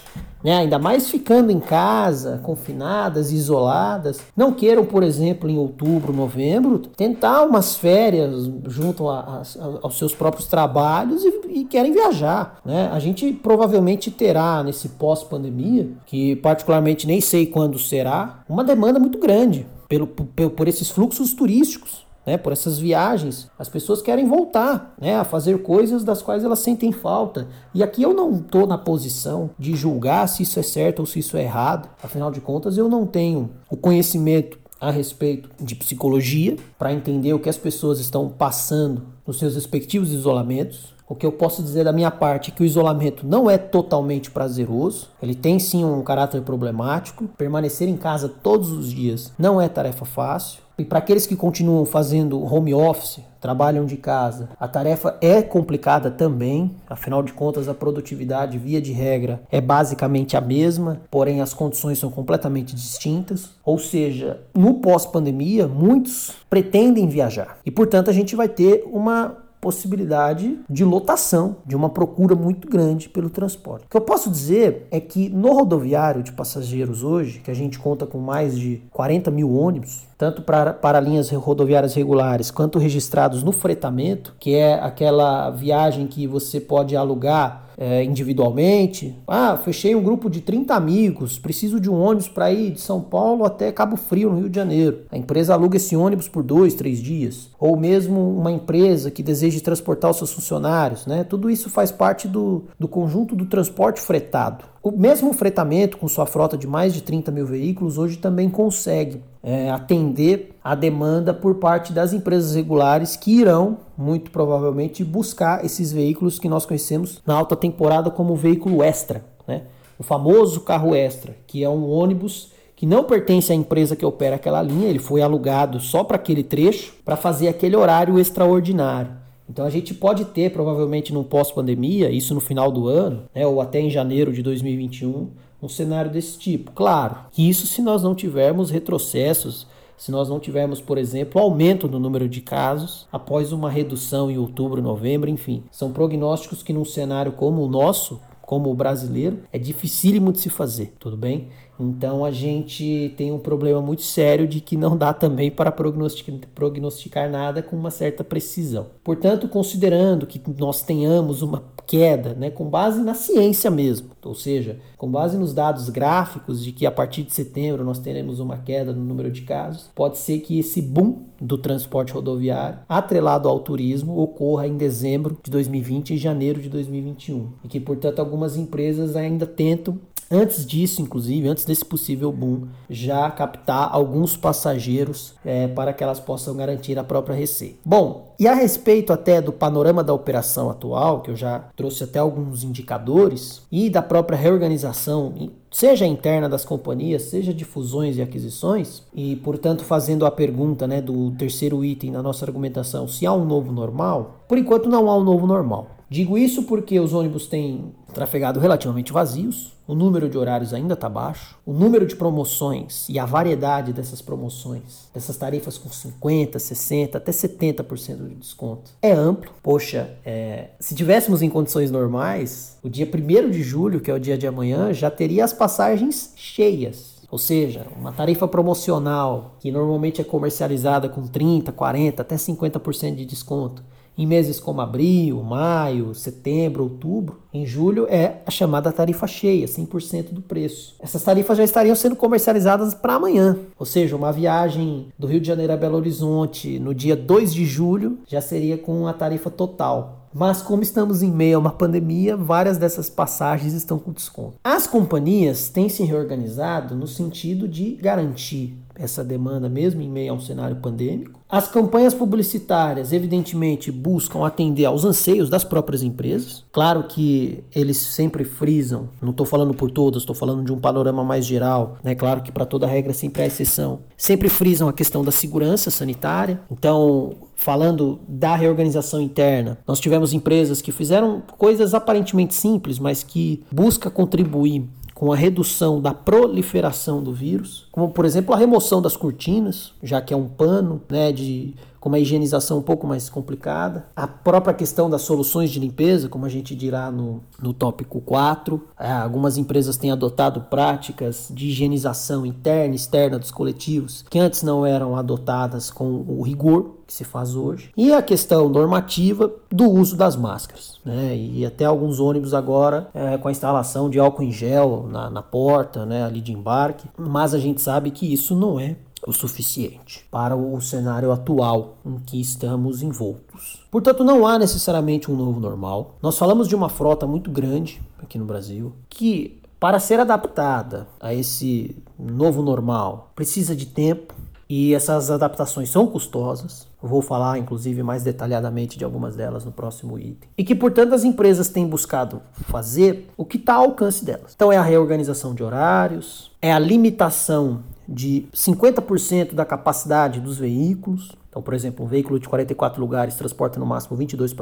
né, 0.42 0.56
ainda 0.56 0.78
mais 0.78 1.10
ficando 1.10 1.52
em 1.52 1.60
casa, 1.60 2.40
confinadas, 2.42 3.30
isoladas, 3.30 4.20
não 4.36 4.52
queiram, 4.52 4.84
por 4.84 5.02
exemplo, 5.02 5.48
em 5.48 5.58
outubro, 5.58 6.12
novembro, 6.12 6.78
tentar 6.78 7.42
umas 7.42 7.76
férias 7.76 8.50
junto 8.66 9.08
a, 9.08 9.20
a, 9.20 9.42
aos 9.82 9.98
seus 9.98 10.14
próprios 10.14 10.46
trabalhos 10.46 11.22
e, 11.24 11.60
e, 11.60 11.64
querem 11.64 11.92
viajar. 11.92 12.58
Né? 12.64 12.88
A 12.92 12.98
gente 12.98 13.32
provavelmente 13.32 14.10
terá 14.10 14.62
nesse 14.62 14.88
pós-pandemia, 14.90 15.90
que 16.06 16.36
particularmente 16.36 17.06
nem 17.06 17.20
sei 17.20 17.46
quando 17.46 17.78
será, 17.78 18.42
uma 18.48 18.64
demanda 18.64 18.98
muito 18.98 19.18
grande 19.18 19.66
pelo, 19.88 20.06
por, 20.06 20.50
por 20.50 20.68
esses 20.68 20.90
fluxos 20.90 21.34
turísticos 21.34 22.09
né, 22.30 22.38
por 22.38 22.52
essas 22.52 22.78
viagens, 22.78 23.50
as 23.58 23.68
pessoas 23.68 24.00
querem 24.00 24.24
voltar 24.24 24.94
né, 25.00 25.16
a 25.16 25.24
fazer 25.24 25.62
coisas 25.62 26.04
das 26.04 26.22
quais 26.22 26.44
elas 26.44 26.60
sentem 26.60 26.92
falta. 26.92 27.48
E 27.74 27.82
aqui 27.82 28.04
eu 28.04 28.14
não 28.14 28.36
estou 28.36 28.68
na 28.68 28.78
posição 28.78 29.50
de 29.58 29.74
julgar 29.74 30.28
se 30.28 30.44
isso 30.44 30.60
é 30.60 30.62
certo 30.62 31.00
ou 31.00 31.06
se 31.06 31.18
isso 31.18 31.36
é 31.36 31.42
errado. 31.42 31.88
Afinal 32.00 32.30
de 32.30 32.40
contas, 32.40 32.78
eu 32.78 32.88
não 32.88 33.04
tenho 33.04 33.50
o 33.68 33.76
conhecimento 33.76 34.60
a 34.80 34.92
respeito 34.92 35.50
de 35.60 35.74
psicologia 35.74 36.56
para 36.78 36.92
entender 36.92 37.34
o 37.34 37.40
que 37.40 37.48
as 37.48 37.58
pessoas 37.58 37.98
estão 37.98 38.28
passando 38.28 39.02
nos 39.26 39.40
seus 39.40 39.56
respectivos 39.56 40.12
isolamentos. 40.12 40.94
O 41.08 41.16
que 41.16 41.26
eu 41.26 41.32
posso 41.32 41.60
dizer 41.64 41.82
da 41.82 41.92
minha 41.92 42.12
parte 42.12 42.52
é 42.52 42.54
que 42.54 42.62
o 42.62 42.64
isolamento 42.64 43.26
não 43.26 43.50
é 43.50 43.58
totalmente 43.58 44.30
prazeroso, 44.30 45.08
ele 45.20 45.34
tem 45.34 45.58
sim 45.58 45.84
um 45.84 46.00
caráter 46.04 46.40
problemático. 46.42 47.26
Permanecer 47.36 47.88
em 47.88 47.96
casa 47.96 48.28
todos 48.28 48.70
os 48.70 48.92
dias 48.92 49.32
não 49.36 49.60
é 49.60 49.68
tarefa 49.68 50.04
fácil. 50.04 50.60
E 50.80 50.84
para 50.86 50.98
aqueles 50.98 51.26
que 51.26 51.36
continuam 51.36 51.84
fazendo 51.84 52.42
home 52.42 52.72
office, 52.72 53.20
trabalham 53.38 53.84
de 53.84 53.98
casa, 53.98 54.48
a 54.58 54.66
tarefa 54.66 55.14
é 55.20 55.42
complicada 55.42 56.10
também, 56.10 56.70
afinal 56.88 57.22
de 57.22 57.34
contas, 57.34 57.68
a 57.68 57.74
produtividade, 57.74 58.56
via 58.56 58.80
de 58.80 58.90
regra, 58.90 59.42
é 59.50 59.60
basicamente 59.60 60.38
a 60.38 60.40
mesma, 60.40 61.02
porém 61.10 61.42
as 61.42 61.52
condições 61.52 61.98
são 61.98 62.10
completamente 62.10 62.74
distintas. 62.74 63.50
Ou 63.62 63.78
seja, 63.78 64.40
no 64.54 64.80
pós-pandemia, 64.80 65.68
muitos 65.68 66.32
pretendem 66.48 67.06
viajar 67.06 67.58
e, 67.66 67.70
portanto, 67.70 68.08
a 68.08 68.14
gente 68.14 68.34
vai 68.34 68.48
ter 68.48 68.82
uma 68.90 69.36
possibilidade 69.60 70.58
de 70.68 70.84
lotação, 70.84 71.56
de 71.66 71.76
uma 71.76 71.90
procura 71.90 72.34
muito 72.34 72.68
grande 72.68 73.08
pelo 73.08 73.28
transporte. 73.28 73.86
O 73.86 73.90
que 73.90 73.96
eu 73.96 74.00
posso 74.00 74.30
dizer 74.30 74.86
é 74.90 74.98
que 74.98 75.28
no 75.28 75.52
rodoviário 75.52 76.22
de 76.22 76.32
passageiros 76.32 77.04
hoje, 77.04 77.40
que 77.40 77.50
a 77.50 77.54
gente 77.54 77.78
conta 77.78 78.06
com 78.06 78.18
mais 78.18 78.58
de 78.58 78.82
40 78.90 79.30
mil 79.30 79.52
ônibus, 79.52 80.08
tanto 80.16 80.42
para, 80.42 80.72
para 80.72 81.00
linhas 81.00 81.30
rodoviárias 81.30 81.94
regulares 81.94 82.50
quanto 82.50 82.78
registrados 82.78 83.42
no 83.42 83.52
fretamento, 83.52 84.34
que 84.38 84.54
é 84.54 84.74
aquela 84.74 85.50
viagem 85.50 86.06
que 86.06 86.26
você 86.26 86.60
pode 86.60 86.96
alugar 86.96 87.69
é, 87.80 88.04
individualmente. 88.04 89.16
Ah, 89.26 89.56
fechei 89.56 89.94
um 89.94 90.02
grupo 90.02 90.28
de 90.28 90.42
30 90.42 90.74
amigos, 90.74 91.38
preciso 91.38 91.80
de 91.80 91.88
um 91.88 91.98
ônibus 91.98 92.28
para 92.28 92.52
ir 92.52 92.72
de 92.72 92.80
São 92.80 93.00
Paulo 93.00 93.42
até 93.42 93.72
Cabo 93.72 93.96
Frio, 93.96 94.28
no 94.28 94.38
Rio 94.38 94.50
de 94.50 94.56
Janeiro. 94.56 94.98
A 95.10 95.16
empresa 95.16 95.54
aluga 95.54 95.78
esse 95.78 95.96
ônibus 95.96 96.28
por 96.28 96.42
dois, 96.42 96.74
três 96.74 96.98
dias. 96.98 97.48
Ou 97.58 97.78
mesmo 97.78 98.20
uma 98.38 98.52
empresa 98.52 99.10
que 99.10 99.22
deseja 99.22 99.58
transportar 99.60 100.10
os 100.10 100.18
seus 100.18 100.32
funcionários. 100.32 101.06
Né? 101.06 101.24
Tudo 101.24 101.48
isso 101.48 101.70
faz 101.70 101.90
parte 101.90 102.28
do, 102.28 102.64
do 102.78 102.86
conjunto 102.86 103.34
do 103.34 103.46
transporte 103.46 104.00
fretado. 104.00 104.64
O 104.82 104.90
mesmo 104.90 105.32
fretamento, 105.32 105.96
com 105.96 106.08
sua 106.08 106.26
frota 106.26 106.56
de 106.56 106.66
mais 106.66 106.92
de 106.92 107.02
30 107.02 107.30
mil 107.30 107.46
veículos, 107.46 107.96
hoje 107.96 108.18
também 108.18 108.50
consegue 108.50 109.22
é, 109.42 109.70
atender 109.70 110.56
a 110.62 110.74
demanda 110.74 111.32
por 111.32 111.56
parte 111.56 111.92
das 111.92 112.12
empresas 112.12 112.54
regulares 112.54 113.16
que 113.16 113.32
irão, 113.32 113.78
muito 113.96 114.30
provavelmente, 114.30 115.02
buscar 115.02 115.64
esses 115.64 115.92
veículos 115.92 116.38
que 116.38 116.48
nós 116.48 116.66
conhecemos 116.66 117.20
na 117.26 117.34
alta 117.34 117.56
temporada 117.56 118.10
como 118.10 118.36
veículo 118.36 118.82
extra. 118.82 119.24
Né? 119.46 119.62
O 119.98 120.02
famoso 120.02 120.60
carro 120.60 120.94
extra, 120.94 121.34
que 121.46 121.64
é 121.64 121.68
um 121.68 121.88
ônibus 121.90 122.52
que 122.76 122.86
não 122.86 123.04
pertence 123.04 123.52
à 123.52 123.54
empresa 123.54 123.94
que 123.94 124.06
opera 124.06 124.36
aquela 124.36 124.62
linha, 124.62 124.88
ele 124.88 124.98
foi 124.98 125.20
alugado 125.20 125.78
só 125.80 126.02
para 126.02 126.16
aquele 126.16 126.42
trecho, 126.42 126.94
para 127.04 127.14
fazer 127.14 127.48
aquele 127.48 127.76
horário 127.76 128.18
extraordinário. 128.18 129.12
Então 129.50 129.66
a 129.66 129.70
gente 129.70 129.92
pode 129.92 130.24
ter, 130.26 130.50
provavelmente, 130.52 131.12
no 131.12 131.24
pós-pandemia, 131.24 132.10
isso 132.10 132.32
no 132.34 132.40
final 132.40 132.70
do 132.70 132.88
ano, 132.88 133.24
né, 133.34 133.46
ou 133.46 133.60
até 133.60 133.80
em 133.80 133.90
janeiro 133.90 134.32
de 134.32 134.42
2021, 134.42 135.28
um 135.62 135.68
cenário 135.68 136.10
desse 136.10 136.38
tipo. 136.38 136.72
Claro, 136.72 137.16
isso 137.36 137.66
se 137.66 137.82
nós 137.82 138.02
não 138.02 138.14
tivermos 138.14 138.70
retrocessos, 138.70 139.66
se 139.96 140.10
nós 140.10 140.28
não 140.28 140.40
tivermos, 140.40 140.80
por 140.80 140.96
exemplo, 140.96 141.40
aumento 141.40 141.86
no 141.86 141.98
número 141.98 142.28
de 142.28 142.40
casos 142.40 143.06
após 143.12 143.52
uma 143.52 143.70
redução 143.70 144.30
em 144.30 144.38
outubro, 144.38 144.80
novembro, 144.80 145.28
enfim. 145.28 145.62
São 145.70 145.92
prognósticos 145.92 146.62
que 146.62 146.72
num 146.72 146.86
cenário 146.86 147.32
como 147.32 147.62
o 147.62 147.68
nosso, 147.68 148.18
como 148.40 148.70
o 148.70 148.74
brasileiro, 148.74 149.40
é 149.52 149.58
dificílimo 149.58 150.32
de 150.32 150.40
se 150.40 150.48
fazer, 150.48 150.94
tudo 150.98 151.16
bem? 151.16 151.50
Então 151.78 152.24
a 152.24 152.30
gente 152.30 153.14
tem 153.16 153.32
um 153.32 153.38
problema 153.38 153.80
muito 153.80 154.02
sério 154.02 154.46
de 154.46 154.60
que 154.60 154.76
não 154.76 154.96
dá 154.96 155.14
também 155.14 155.50
para 155.50 155.72
prognosticar, 155.72 156.36
prognosticar 156.54 157.30
nada 157.30 157.62
com 157.62 157.74
uma 157.74 157.90
certa 157.90 158.22
precisão. 158.22 158.88
Portanto, 159.02 159.48
considerando 159.48 160.26
que 160.26 160.42
nós 160.58 160.82
tenhamos 160.82 161.40
uma 161.40 161.58
queda, 161.86 162.34
né, 162.34 162.50
com 162.50 162.64
base 162.68 163.02
na 163.02 163.14
ciência 163.14 163.70
mesmo, 163.70 164.10
ou 164.24 164.34
seja, 164.34 164.78
com 164.96 165.10
base 165.10 165.36
nos 165.36 165.52
dados 165.52 165.88
gráficos 165.88 166.62
de 166.62 166.72
que 166.72 166.86
a 166.86 166.90
partir 166.90 167.22
de 167.22 167.32
setembro 167.32 167.84
nós 167.84 167.98
teremos 167.98 168.40
uma 168.40 168.58
queda 168.58 168.92
no 168.92 169.04
número 169.04 169.30
de 169.30 169.42
casos, 169.42 169.90
pode 169.94 170.18
ser 170.18 170.40
que 170.40 170.58
esse 170.58 170.80
boom 170.82 171.24
do 171.40 171.56
transporte 171.56 172.12
rodoviário, 172.12 172.80
atrelado 172.88 173.48
ao 173.48 173.60
turismo, 173.60 174.18
ocorra 174.20 174.66
em 174.66 174.76
dezembro 174.76 175.38
de 175.42 175.50
2020 175.50 176.14
e 176.14 176.18
janeiro 176.18 176.60
de 176.60 176.68
2021, 176.68 177.48
e 177.64 177.68
que, 177.68 177.80
portanto, 177.80 178.18
algumas 178.18 178.56
empresas 178.56 179.16
ainda 179.16 179.46
tentam 179.46 179.98
antes 180.30 180.64
disso, 180.64 181.02
inclusive, 181.02 181.48
antes 181.48 181.64
desse 181.64 181.84
possível 181.84 182.30
boom, 182.30 182.68
já 182.88 183.28
captar 183.30 183.88
alguns 183.92 184.36
passageiros 184.36 185.34
é, 185.44 185.66
para 185.66 185.92
que 185.92 186.04
elas 186.04 186.20
possam 186.20 186.56
garantir 186.56 186.98
a 186.98 187.04
própria 187.04 187.34
receita. 187.34 187.78
Bom, 187.84 188.29
e 188.40 188.48
a 188.48 188.54
respeito 188.54 189.12
até 189.12 189.38
do 189.42 189.52
panorama 189.52 190.02
da 190.02 190.14
operação 190.14 190.70
atual, 190.70 191.20
que 191.20 191.30
eu 191.30 191.36
já 191.36 191.58
trouxe 191.76 192.04
até 192.04 192.18
alguns 192.18 192.64
indicadores, 192.64 193.60
e 193.70 193.90
da 193.90 194.00
própria 194.00 194.38
reorganização 194.38 195.50
seja 195.70 196.06
interna 196.06 196.48
das 196.48 196.64
companhias, 196.64 197.24
seja 197.24 197.52
de 197.52 197.66
fusões 197.66 198.16
e 198.16 198.22
aquisições, 198.22 199.02
e 199.14 199.36
portanto 199.36 199.84
fazendo 199.84 200.24
a 200.24 200.30
pergunta 200.30 200.86
né, 200.86 201.02
do 201.02 201.32
terceiro 201.32 201.84
item 201.84 202.12
da 202.12 202.22
nossa 202.22 202.46
argumentação, 202.46 203.06
se 203.06 203.26
há 203.26 203.32
um 203.34 203.44
novo 203.44 203.70
normal, 203.70 204.46
por 204.48 204.56
enquanto 204.56 204.88
não 204.88 205.10
há 205.10 205.16
um 205.18 205.22
novo 205.22 205.46
normal. 205.46 206.00
Digo 206.08 206.36
isso 206.36 206.64
porque 206.64 206.98
os 206.98 207.14
ônibus 207.14 207.46
têm 207.46 207.94
trafegado 208.12 208.58
relativamente 208.58 209.12
vazios, 209.12 209.78
o 209.86 209.94
número 209.94 210.28
de 210.28 210.36
horários 210.36 210.74
ainda 210.74 210.94
está 210.94 211.08
baixo, 211.08 211.56
o 211.64 211.72
número 211.72 212.04
de 212.04 212.16
promoções 212.16 213.08
e 213.08 213.16
a 213.16 213.24
variedade 213.24 213.92
dessas 213.92 214.20
promoções, 214.20 215.08
dessas 215.14 215.36
tarifas 215.36 215.78
com 215.78 215.88
50%, 215.88 216.52
60%, 216.52 217.14
até 217.14 217.30
70% 217.30 218.16
de 218.30 218.36
desconto 218.36 218.90
é 219.02 219.12
amplo. 219.12 219.50
Poxa, 219.62 220.16
é, 220.24 220.70
se 220.78 220.94
tivéssemos 220.94 221.42
em 221.42 221.50
condições 221.50 221.90
normais, 221.90 222.78
o 222.82 222.88
dia 222.88 223.06
1 223.06 223.50
de 223.50 223.62
julho, 223.62 224.00
que 224.00 224.10
é 224.10 224.14
o 224.14 224.20
dia 224.20 224.38
de 224.38 224.46
amanhã, 224.46 224.92
já 224.92 225.10
teria 225.10 225.44
as 225.44 225.52
passagens 225.52 226.32
cheias. 226.36 227.20
Ou 227.30 227.38
seja, 227.38 227.86
uma 227.96 228.12
tarifa 228.12 228.48
promocional 228.48 229.56
que 229.60 229.70
normalmente 229.70 230.20
é 230.20 230.24
comercializada 230.24 231.08
com 231.08 231.26
30, 231.26 231.70
40, 231.70 232.22
até 232.22 232.34
50% 232.34 233.14
de 233.14 233.24
desconto 233.24 233.84
em 234.20 234.26
meses 234.26 234.60
como 234.60 234.82
abril, 234.82 235.42
maio, 235.42 236.14
setembro, 236.14 236.82
outubro, 236.82 237.38
em 237.54 237.64
julho 237.64 238.06
é 238.06 238.42
a 238.44 238.50
chamada 238.50 238.92
tarifa 238.92 239.26
cheia, 239.26 239.66
100% 239.66 240.30
do 240.30 240.42
preço. 240.42 240.94
Essas 241.00 241.22
tarifas 241.22 241.56
já 241.56 241.64
estariam 241.64 241.96
sendo 241.96 242.14
comercializadas 242.14 242.92
para 242.92 243.14
amanhã, 243.14 243.56
ou 243.78 243.86
seja, 243.86 244.14
uma 244.14 244.30
viagem 244.30 245.06
do 245.18 245.26
Rio 245.26 245.40
de 245.40 245.46
Janeiro 245.46 245.72
a 245.72 245.76
Belo 245.76 245.96
Horizonte 245.96 246.78
no 246.78 246.94
dia 246.94 247.16
2 247.16 247.54
de 247.54 247.64
julho 247.64 248.18
já 248.26 248.42
seria 248.42 248.76
com 248.76 249.06
a 249.06 249.14
tarifa 249.14 249.48
total. 249.48 250.28
Mas 250.32 250.62
como 250.62 250.82
estamos 250.82 251.22
em 251.22 251.30
meio 251.30 251.56
a 251.56 251.60
uma 251.60 251.72
pandemia, 251.72 252.36
várias 252.36 252.76
dessas 252.76 253.10
passagens 253.10 253.72
estão 253.72 253.98
com 253.98 254.12
desconto. 254.12 254.58
As 254.62 254.86
companhias 254.86 255.70
têm 255.70 255.88
se 255.88 256.04
reorganizado 256.04 256.94
no 256.94 257.06
sentido 257.06 257.66
de 257.66 257.96
garantir 257.96 258.76
essa 259.00 259.24
demanda 259.24 259.68
mesmo 259.68 260.02
em 260.02 260.10
meio 260.10 260.32
a 260.32 260.36
um 260.36 260.40
cenário 260.40 260.76
pandêmico. 260.76 261.40
As 261.48 261.66
campanhas 261.66 262.14
publicitárias, 262.14 263.12
evidentemente, 263.12 263.90
buscam 263.90 264.46
atender 264.46 264.84
aos 264.84 265.04
anseios 265.04 265.50
das 265.50 265.64
próprias 265.64 266.02
empresas. 266.02 266.64
Claro 266.70 267.04
que 267.04 267.64
eles 267.74 267.96
sempre 267.96 268.44
frisam, 268.44 269.08
não 269.20 269.30
estou 269.30 269.44
falando 269.44 269.74
por 269.74 269.90
todas, 269.90 270.22
estou 270.22 270.34
falando 270.34 270.64
de 270.64 270.72
um 270.72 270.78
panorama 270.78 271.24
mais 271.24 271.44
geral, 271.44 271.96
né? 272.04 272.14
Claro 272.14 272.42
que 272.42 272.52
para 272.52 272.64
toda 272.64 272.86
regra 272.86 273.12
sempre 273.12 273.42
há 273.42 273.46
exceção. 273.46 274.00
Sempre 274.16 274.48
frisam 274.48 274.88
a 274.88 274.92
questão 274.92 275.24
da 275.24 275.32
segurança 275.32 275.90
sanitária. 275.90 276.60
Então, 276.70 277.32
falando 277.56 278.20
da 278.28 278.54
reorganização 278.54 279.20
interna, 279.20 279.78
nós 279.86 279.98
tivemos 279.98 280.32
empresas 280.32 280.80
que 280.80 280.92
fizeram 280.92 281.42
coisas 281.58 281.94
aparentemente 281.94 282.54
simples, 282.54 282.98
mas 282.98 283.22
que 283.22 283.64
busca 283.72 284.10
contribuir 284.10 284.88
com 285.20 285.30
a 285.30 285.36
redução 285.36 286.00
da 286.00 286.14
proliferação 286.14 287.22
do 287.22 287.30
vírus, 287.30 287.86
como 287.92 288.08
por 288.08 288.24
exemplo 288.24 288.54
a 288.54 288.56
remoção 288.56 289.02
das 289.02 289.18
cortinas, 289.18 289.92
já 290.02 290.18
que 290.18 290.32
é 290.32 290.36
um 290.36 290.48
pano 290.48 290.98
né, 291.10 291.30
de 291.30 291.74
com 292.00 292.08
uma 292.08 292.18
higienização 292.18 292.78
um 292.78 292.82
pouco 292.82 293.06
mais 293.06 293.28
complicada. 293.28 294.06
A 294.16 294.26
própria 294.26 294.72
questão 294.72 295.08
das 295.10 295.22
soluções 295.22 295.70
de 295.70 295.78
limpeza, 295.78 296.28
como 296.28 296.46
a 296.46 296.48
gente 296.48 296.74
dirá 296.74 297.10
no, 297.10 297.42
no 297.60 297.74
tópico 297.74 298.20
4. 298.22 298.82
É, 298.98 299.12
algumas 299.12 299.58
empresas 299.58 299.96
têm 299.96 300.10
adotado 300.10 300.62
práticas 300.62 301.48
de 301.54 301.68
higienização 301.68 302.46
interna 302.46 302.94
e 302.94 302.96
externa 302.96 303.38
dos 303.38 303.50
coletivos 303.50 304.24
que 304.28 304.38
antes 304.38 304.62
não 304.62 304.86
eram 304.86 305.14
adotadas 305.14 305.90
com 305.90 306.24
o 306.26 306.42
rigor 306.42 306.96
que 307.06 307.12
se 307.12 307.24
faz 307.24 307.56
hoje. 307.56 307.90
E 307.96 308.12
a 308.12 308.22
questão 308.22 308.68
normativa 308.68 309.52
do 309.68 309.90
uso 309.90 310.16
das 310.16 310.36
máscaras. 310.36 311.00
Né? 311.04 311.36
E 311.36 311.66
até 311.66 311.84
alguns 311.84 312.20
ônibus 312.20 312.54
agora 312.54 313.08
é, 313.12 313.36
com 313.36 313.48
a 313.48 313.50
instalação 313.50 314.08
de 314.08 314.18
álcool 314.18 314.44
em 314.44 314.52
gel 314.52 315.06
na, 315.10 315.28
na 315.28 315.42
porta 315.42 316.06
né, 316.06 316.24
ali 316.24 316.40
de 316.40 316.52
embarque. 316.52 317.08
Mas 317.18 317.52
a 317.52 317.58
gente 317.58 317.82
sabe 317.82 318.10
que 318.10 318.32
isso 318.32 318.54
não 318.54 318.78
é 318.78 318.96
o 319.26 319.32
suficiente 319.32 320.26
para 320.30 320.56
o 320.56 320.80
cenário 320.80 321.30
atual 321.30 321.98
em 322.04 322.18
que 322.18 322.40
estamos 322.40 323.02
envoltos. 323.02 323.84
Portanto, 323.90 324.24
não 324.24 324.46
há 324.46 324.58
necessariamente 324.58 325.30
um 325.30 325.36
novo 325.36 325.60
normal. 325.60 326.16
Nós 326.22 326.38
falamos 326.38 326.68
de 326.68 326.74
uma 326.74 326.88
frota 326.88 327.26
muito 327.26 327.50
grande 327.50 328.00
aqui 328.18 328.38
no 328.38 328.44
Brasil 328.44 328.92
que, 329.08 329.60
para 329.78 329.98
ser 329.98 330.20
adaptada 330.20 331.06
a 331.20 331.34
esse 331.34 331.96
novo 332.18 332.62
normal, 332.62 333.32
precisa 333.34 333.74
de 333.74 333.86
tempo 333.86 334.34
e 334.68 334.94
essas 334.94 335.30
adaptações 335.30 335.90
são 335.90 336.06
custosas. 336.06 336.89
Vou 337.02 337.22
falar, 337.22 337.58
inclusive, 337.58 338.02
mais 338.02 338.22
detalhadamente 338.22 338.98
de 338.98 339.04
algumas 339.04 339.36
delas 339.36 339.64
no 339.64 339.72
próximo 339.72 340.18
item. 340.18 340.48
E 340.56 340.62
que, 340.62 340.74
portanto, 340.74 341.14
as 341.14 341.24
empresas 341.24 341.68
têm 341.68 341.86
buscado 341.86 342.42
fazer 342.52 343.28
o 343.36 343.44
que 343.44 343.56
está 343.56 343.74
ao 343.74 343.84
alcance 343.84 344.24
delas. 344.24 344.52
Então, 344.54 344.72
é 344.72 344.76
a 344.76 344.82
reorganização 344.82 345.54
de 345.54 345.62
horários, 345.62 346.50
é 346.60 346.72
a 346.72 346.78
limitação 346.78 347.82
de 348.10 348.46
50% 348.52 349.54
da 349.54 349.64
capacidade 349.64 350.40
dos 350.40 350.58
veículos. 350.58 351.32
Então, 351.48 351.62
por 351.62 351.74
exemplo, 351.74 352.04
um 352.04 352.08
veículo 352.08 352.38
de 352.38 352.48
44 352.48 353.00
lugares 353.00 353.34
transporta 353.34 353.78
no 353.78 353.86
máximo 353.86 354.16
22 354.16 354.54